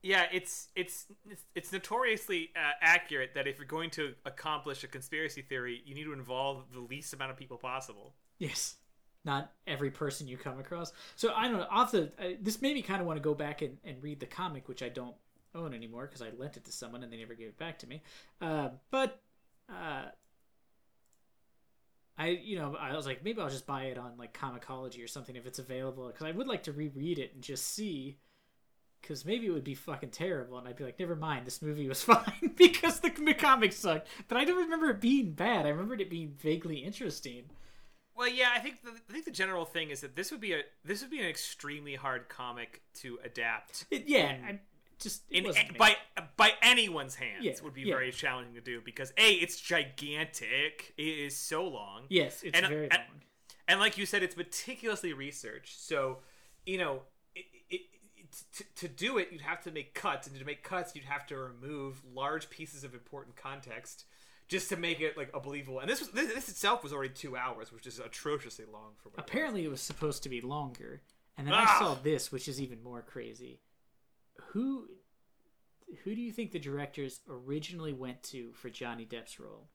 [0.05, 1.07] Yeah, it's it's
[1.55, 6.05] it's, notoriously uh, accurate that if you're going to accomplish a conspiracy theory, you need
[6.05, 8.12] to involve the least amount of people possible.
[8.38, 8.76] Yes.
[9.24, 10.92] Not every person you come across.
[11.16, 11.66] So I don't know.
[11.70, 14.20] Off the uh, this made me kind of want to go back and, and read
[14.20, 15.14] the comic, which I don't
[15.55, 17.86] own anymore because I lent it to someone and they never gave it back to
[17.86, 18.02] me.
[18.42, 19.22] Uh, but
[19.70, 20.02] uh,
[22.18, 25.09] I you know I was like maybe I'll just buy it on like Comixology or
[25.09, 28.18] something if it's available because I would like to reread it and just see.
[29.05, 31.86] Because maybe it would be fucking terrible, and I'd be like, "Never mind, this movie
[31.86, 35.66] was fine because the, the comic sucked." But I don't remember it being bad.
[35.66, 37.44] I remembered it being vaguely interesting.
[38.16, 40.55] Well, yeah, I think the, I think the general thing is that this would be
[40.55, 43.84] a this would be an extremely hard comic to adapt.
[43.90, 44.61] It, yeah, in- I
[44.98, 45.96] just it in eh, by
[46.38, 47.94] by anyone's hands Yeah, would be yeah.
[47.96, 52.68] very challenging to do because a it's gigantic it is so long yes, it's and-
[52.68, 53.20] very and- long.
[53.68, 56.18] and like you said it's meticulously researched so
[56.64, 57.02] you know it, it,
[58.57, 61.26] to, to do it you'd have to make cuts and to make cuts you'd have
[61.26, 64.05] to remove large pieces of important context
[64.49, 67.11] just to make it like a believable and this was this, this itself was already
[67.12, 69.28] two hours which is atrociously long for what it was.
[69.28, 71.03] Apparently, it was supposed to be longer,
[71.39, 71.76] and then Ah!
[71.76, 73.61] I saw this, which is even more crazy.
[74.53, 74.87] Who,
[76.03, 79.68] who do you think the directors originally went to for Johnny Depp's role?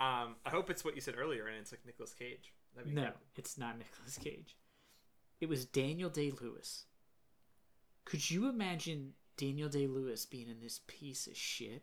[0.00, 2.52] um i hope it's what you said earlier and it's like Nicolas cage
[2.94, 4.56] No, it's not Nicolas Cage.
[5.40, 6.84] It was Daniel Day Lewis.
[8.08, 11.82] Could you imagine Daniel Day Lewis being in this piece of shit?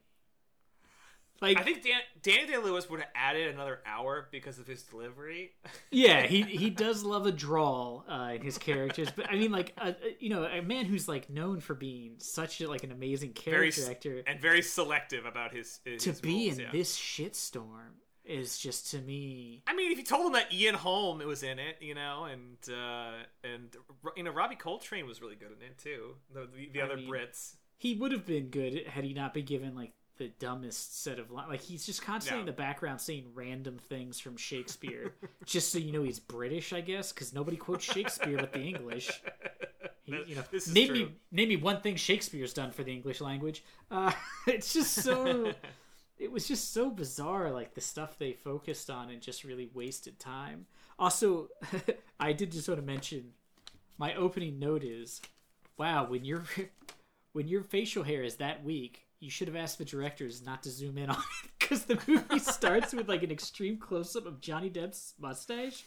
[1.41, 4.81] Like, I think Dan, Danny Day Lewis would have added another hour because of his
[4.83, 5.51] delivery.
[5.91, 9.73] yeah, he he does love a drawl uh, in his characters, but I mean, like,
[9.77, 12.91] a, a- you know, a man who's like known for being such a, like an
[12.91, 16.63] amazing character s- actor and very selective about his, uh, his to be roles, in
[16.63, 16.71] yeah.
[16.71, 17.91] this shitstorm
[18.25, 19.63] is just to me.
[19.67, 22.57] I mean, if you told him that Ian Holm was in it, you know, and
[22.69, 23.75] uh, and
[24.15, 26.15] you know Robbie Coltrane was really good in it too.
[26.33, 27.55] The the, the other mean- Brits.
[27.77, 31.29] He would have been good had he not been given like the dumbest set of
[31.29, 31.49] lines.
[31.49, 35.13] Like he's just constantly in the background saying random things from Shakespeare,
[35.45, 39.21] just so you know he's British, I guess, because nobody quotes Shakespeare but the English.
[40.03, 40.95] He, you know, this is name true.
[40.95, 43.63] me name me one thing Shakespeare's done for the English language.
[43.91, 44.11] Uh,
[44.47, 45.53] it's just so.
[46.17, 50.19] it was just so bizarre, like the stuff they focused on and just really wasted
[50.19, 50.65] time.
[50.97, 51.49] Also,
[52.19, 53.33] I did just want to mention
[53.97, 55.21] my opening note is,
[55.77, 56.45] wow, when your
[57.33, 60.69] when your facial hair is that weak, you should have asked the directors not to
[60.69, 64.39] zoom in on it because the movie starts with like an extreme close up of
[64.39, 65.83] Johnny Depp's mustache,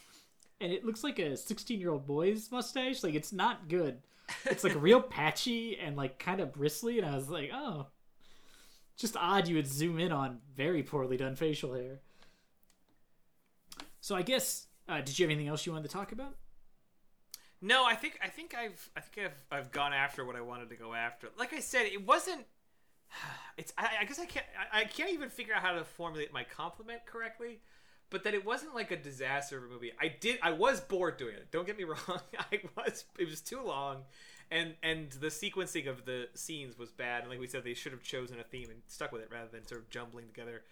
[0.61, 3.03] and it looks like a sixteen year old boy's mustache.
[3.03, 3.99] Like it's not good.
[4.45, 7.87] It's like real patchy and like kind of bristly, and I was like, oh,
[8.99, 12.01] just odd you would zoom in on very poorly done facial hair.
[14.01, 16.35] So I guess, uh, did you have anything else you wanted to talk about?
[17.61, 20.69] No, I think I think I've I think I've I've gone after what I wanted
[20.69, 21.27] to go after.
[21.37, 22.45] Like I said, it wasn't.
[23.57, 26.31] It's I, I guess I can't I, I can't even figure out how to formulate
[26.31, 27.59] my compliment correctly,
[28.09, 29.91] but that it wasn't like a disaster of a movie.
[29.99, 31.51] I did I was bored doing it.
[31.51, 32.21] Don't get me wrong.
[32.39, 34.03] I was it was too long,
[34.51, 37.21] and and the sequencing of the scenes was bad.
[37.21, 39.49] And like we said, they should have chosen a theme and stuck with it rather
[39.51, 40.63] than sort of jumbling together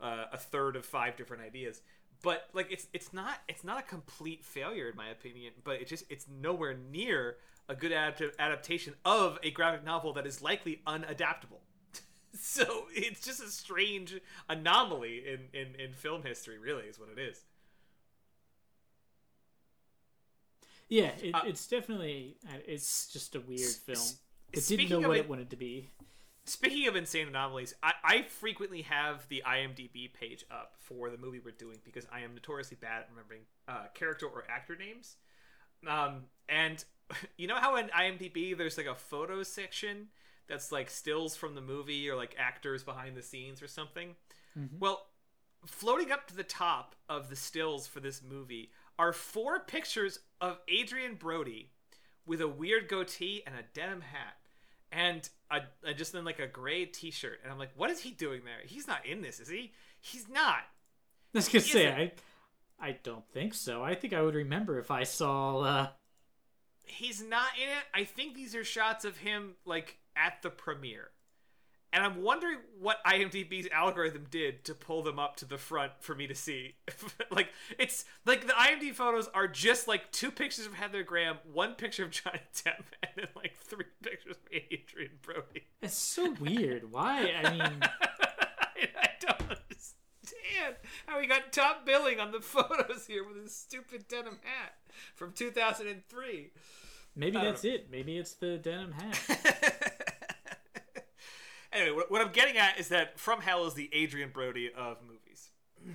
[0.00, 1.80] uh, a third of five different ideas
[2.22, 5.86] but like it's it's not it's not a complete failure in my opinion but it
[5.86, 7.36] just it's nowhere near
[7.68, 11.60] a good adapt- adaptation of a graphic novel that is likely unadaptable
[12.34, 14.18] so it's just a strange
[14.48, 17.44] anomaly in, in in film history really is what it is
[20.88, 23.98] Yeah, it, Uh, it's definitely uh, it's just a weird film.
[24.52, 25.90] It didn't know what it- it wanted to be.
[26.46, 31.40] Speaking of insane anomalies, I, I frequently have the IMDb page up for the movie
[31.42, 35.16] we're doing because I am notoriously bad at remembering uh, character or actor names.
[35.86, 36.84] Um, and
[37.38, 40.08] you know how in IMDb there's like a photo section
[40.46, 44.14] that's like stills from the movie or like actors behind the scenes or something?
[44.78, 45.06] Well,
[45.66, 50.58] floating up to the top of the stills for this movie are four pictures of
[50.70, 51.70] Adrien Brody
[52.26, 54.36] with a weird goatee and a denim hat
[54.90, 58.10] and a, a just then like a gray t-shirt and i'm like what is he
[58.10, 60.60] doing there he's not in this is he he's not
[61.34, 62.12] was gonna say.
[62.80, 63.82] I, I don't think so.
[63.82, 65.58] I think I would remember if I saw.
[65.58, 65.88] Uh,
[66.86, 71.08] he's not in it i think these are shots of him like at the premiere
[71.94, 76.14] and i'm wondering what imdb's algorithm did to pull them up to the front for
[76.14, 76.74] me to see
[77.30, 81.74] like it's like the imdb photos are just like two pictures of heather graham one
[81.74, 86.90] picture of johnny depp and then like three pictures of adrien brody it's so weird.
[86.90, 87.30] Why?
[87.44, 90.76] I mean, I don't understand
[91.06, 94.76] how he got top billing on the photos here with his stupid denim hat
[95.14, 96.52] from 2003.
[97.14, 97.88] maybe that's it.
[97.90, 99.63] Maybe it's the denim hat.
[101.74, 105.50] Anyway, what, I'm getting at is that From Hell is the Adrien Brody of movies.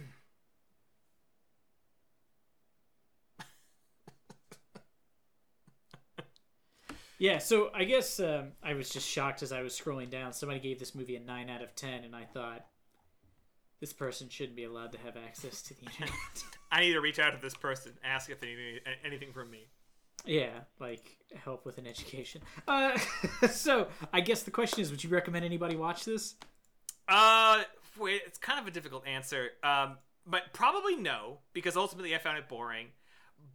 [7.22, 10.32] Yeah, so I guess um, I was just shocked as I was scrolling down.
[10.32, 12.66] Somebody gave this movie a 9 out of 10, and I thought,
[13.82, 16.14] this person shouldn't be allowed to have access to the internet.
[16.72, 19.68] I need to reach out to this person, ask if they need anything from me.
[20.26, 20.50] Yeah,
[20.80, 22.42] like help with an education.
[22.68, 22.98] Uh,
[23.52, 26.36] so I guess the question is would you recommend anybody watch this?
[27.08, 27.64] Uh,
[28.02, 29.50] it's kind of a difficult answer.
[29.64, 32.88] Um, but probably no, because ultimately I found it boring.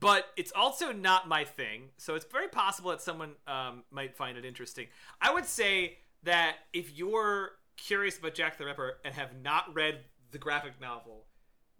[0.00, 4.36] But it's also not my thing, so it's very possible that someone um, might find
[4.36, 4.86] it interesting.
[5.20, 10.00] I would say that if you're curious about Jack the Ripper and have not read
[10.30, 11.26] the graphic novel,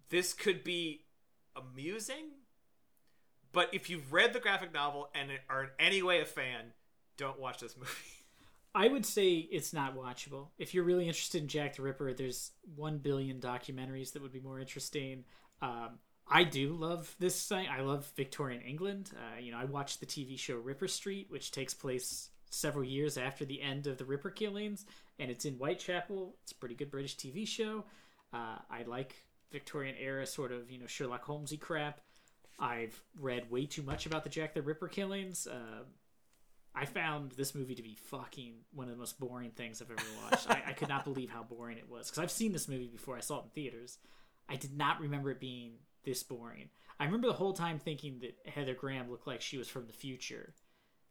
[0.09, 1.01] this could be
[1.55, 2.31] amusing.
[3.55, 6.73] But if you've read the graphic novel and are in any way a fan,
[7.15, 7.89] don't watch this movie.
[8.75, 10.49] I would say it's not watchable.
[10.59, 14.41] If you're really interested in Jack the Ripper, there's one billion documentaries that would be
[14.41, 15.23] more interesting.
[15.61, 17.67] Um, I do love this thing.
[17.71, 19.11] I love Victorian England.
[19.15, 23.17] Uh, you know, I watched the TV show Ripper Street, which takes place several years
[23.17, 24.85] after the end of the Ripper killings,
[25.17, 26.35] and it's in Whitechapel.
[26.43, 27.85] It's a pretty good British TV show.
[28.33, 29.15] Uh, I like
[29.49, 32.01] Victorian era sort of you know Sherlock Holmesy crap.
[32.59, 35.47] I've read way too much about the Jack the Ripper killings.
[35.47, 35.83] Uh,
[36.73, 40.09] I found this movie to be fucking one of the most boring things I've ever
[40.23, 40.49] watched.
[40.49, 43.15] I, I could not believe how boring it was because I've seen this movie before.
[43.15, 43.97] I saw it in theaters.
[44.49, 46.69] I did not remember it being this boring.
[46.99, 49.93] I remember the whole time thinking that Heather Graham looked like she was from the
[49.93, 50.53] future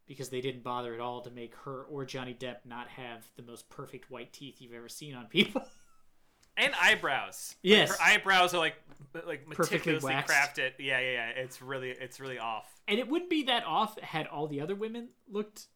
[0.06, 3.42] because they didn't bother at all to make her or Johnny Depp not have the
[3.42, 5.62] most perfect white teeth you've ever seen on people.
[6.56, 7.54] and eyebrows.
[7.62, 7.90] Like, Yes.
[7.90, 8.74] her eyebrows are like
[9.26, 10.72] like meticulously crafted.
[10.78, 11.28] Yeah, yeah, yeah.
[11.36, 12.80] It's really it's really off.
[12.88, 15.66] and it wouldn't be that off had all the other women looked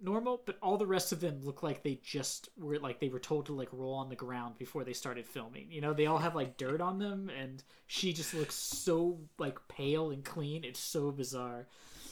[0.00, 3.18] normal, but all the rest of them look like they just were like they were
[3.20, 5.70] told to like roll on the ground before they started filming.
[5.70, 9.58] You know, they all have like dirt on them, and she just looks so like
[9.68, 10.62] pale and clean.
[10.64, 11.66] It's so bizarre.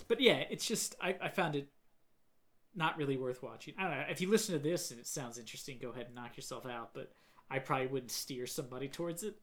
[0.09, 1.69] But yeah, it's just I, I found it
[2.75, 3.75] not really worth watching.
[3.79, 4.05] I don't know.
[4.09, 6.91] If you listen to this and it sounds interesting, go ahead and knock yourself out.
[6.95, 7.13] But
[7.51, 9.37] I probably wouldn't steer somebody towards it.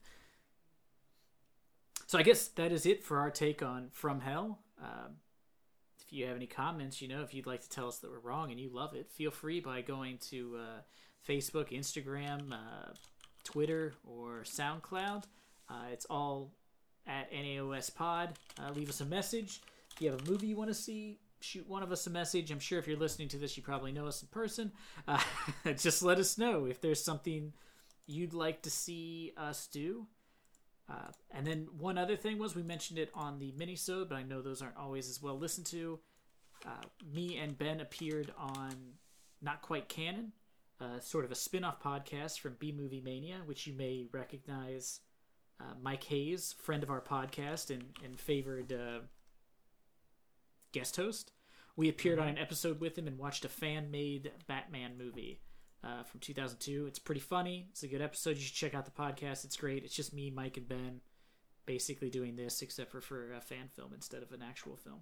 [2.08, 4.60] So I guess that is it for our take on From Hell.
[4.82, 5.18] Um,
[6.02, 8.20] if you have any comments, you know, if you'd like to tell us that we're
[8.20, 10.82] wrong and you love it, feel free by going to uh,
[11.28, 12.94] Facebook, Instagram, uh,
[13.44, 15.26] Twitter, or SoundCloud.
[15.70, 16.52] Uh, it's all
[17.06, 18.30] at NAOS Pod.
[18.60, 19.62] Uh, leave us a message.
[19.96, 22.52] If you have a movie you want to see, shoot one of us a message.
[22.52, 24.72] I'm sure if you're listening to this, you probably know us in person.
[25.08, 25.22] Uh,
[25.78, 27.54] just let us know if there's something
[28.10, 30.08] you'd like to see us do.
[30.90, 34.24] Uh, and then one other thing was we mentioned it on the minisode, but I
[34.24, 36.00] know those aren't always as well listened to.
[36.66, 36.82] Uh,
[37.14, 38.74] me and Ben appeared on
[39.42, 40.32] Not Quite Canon,
[40.82, 45.02] uh, sort of a spin-off podcast from B Movie Mania, which you may recognize.
[45.62, 49.00] Uh, Mike Hayes, friend of our podcast and, and favored uh,
[50.72, 51.34] guest host.
[51.76, 55.42] We appeared on an episode with him and watched a fan-made Batman movie
[55.84, 56.86] uh, from 2002.
[56.88, 57.68] It's pretty funny.
[57.72, 58.32] It's a good episode.
[58.38, 59.46] You should check out the podcast.
[59.46, 59.84] It's great.
[59.84, 61.02] It's just me, Mike, and Ben
[61.66, 65.02] basically doing this, except for for a fan film instead of an actual film.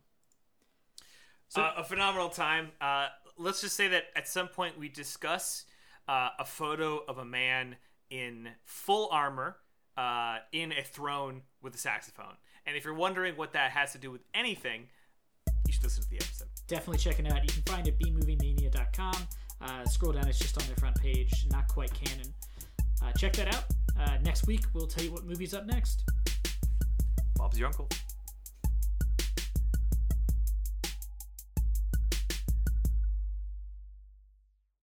[1.49, 2.71] So- uh, a phenomenal time.
[2.82, 3.07] Uh,
[3.38, 5.65] let's just say that at some point we discuss
[6.07, 7.78] uh, a photo of a man
[8.09, 9.57] in full armor
[9.97, 12.36] uh, in a throne with a saxophone.
[12.65, 14.88] And if you're wondering what that has to do with anything,
[15.65, 16.47] you should listen to the episode.
[16.67, 17.43] Definitely check it out.
[17.43, 19.15] You can find it at bmoviemania.com.
[19.62, 22.34] Uh, scroll down, it's just on their front page, not quite canon.
[23.03, 23.64] Uh, check that out.
[23.99, 26.03] Uh, next week, we'll tell you what movie's up next.
[27.36, 27.89] Bob's your uncle.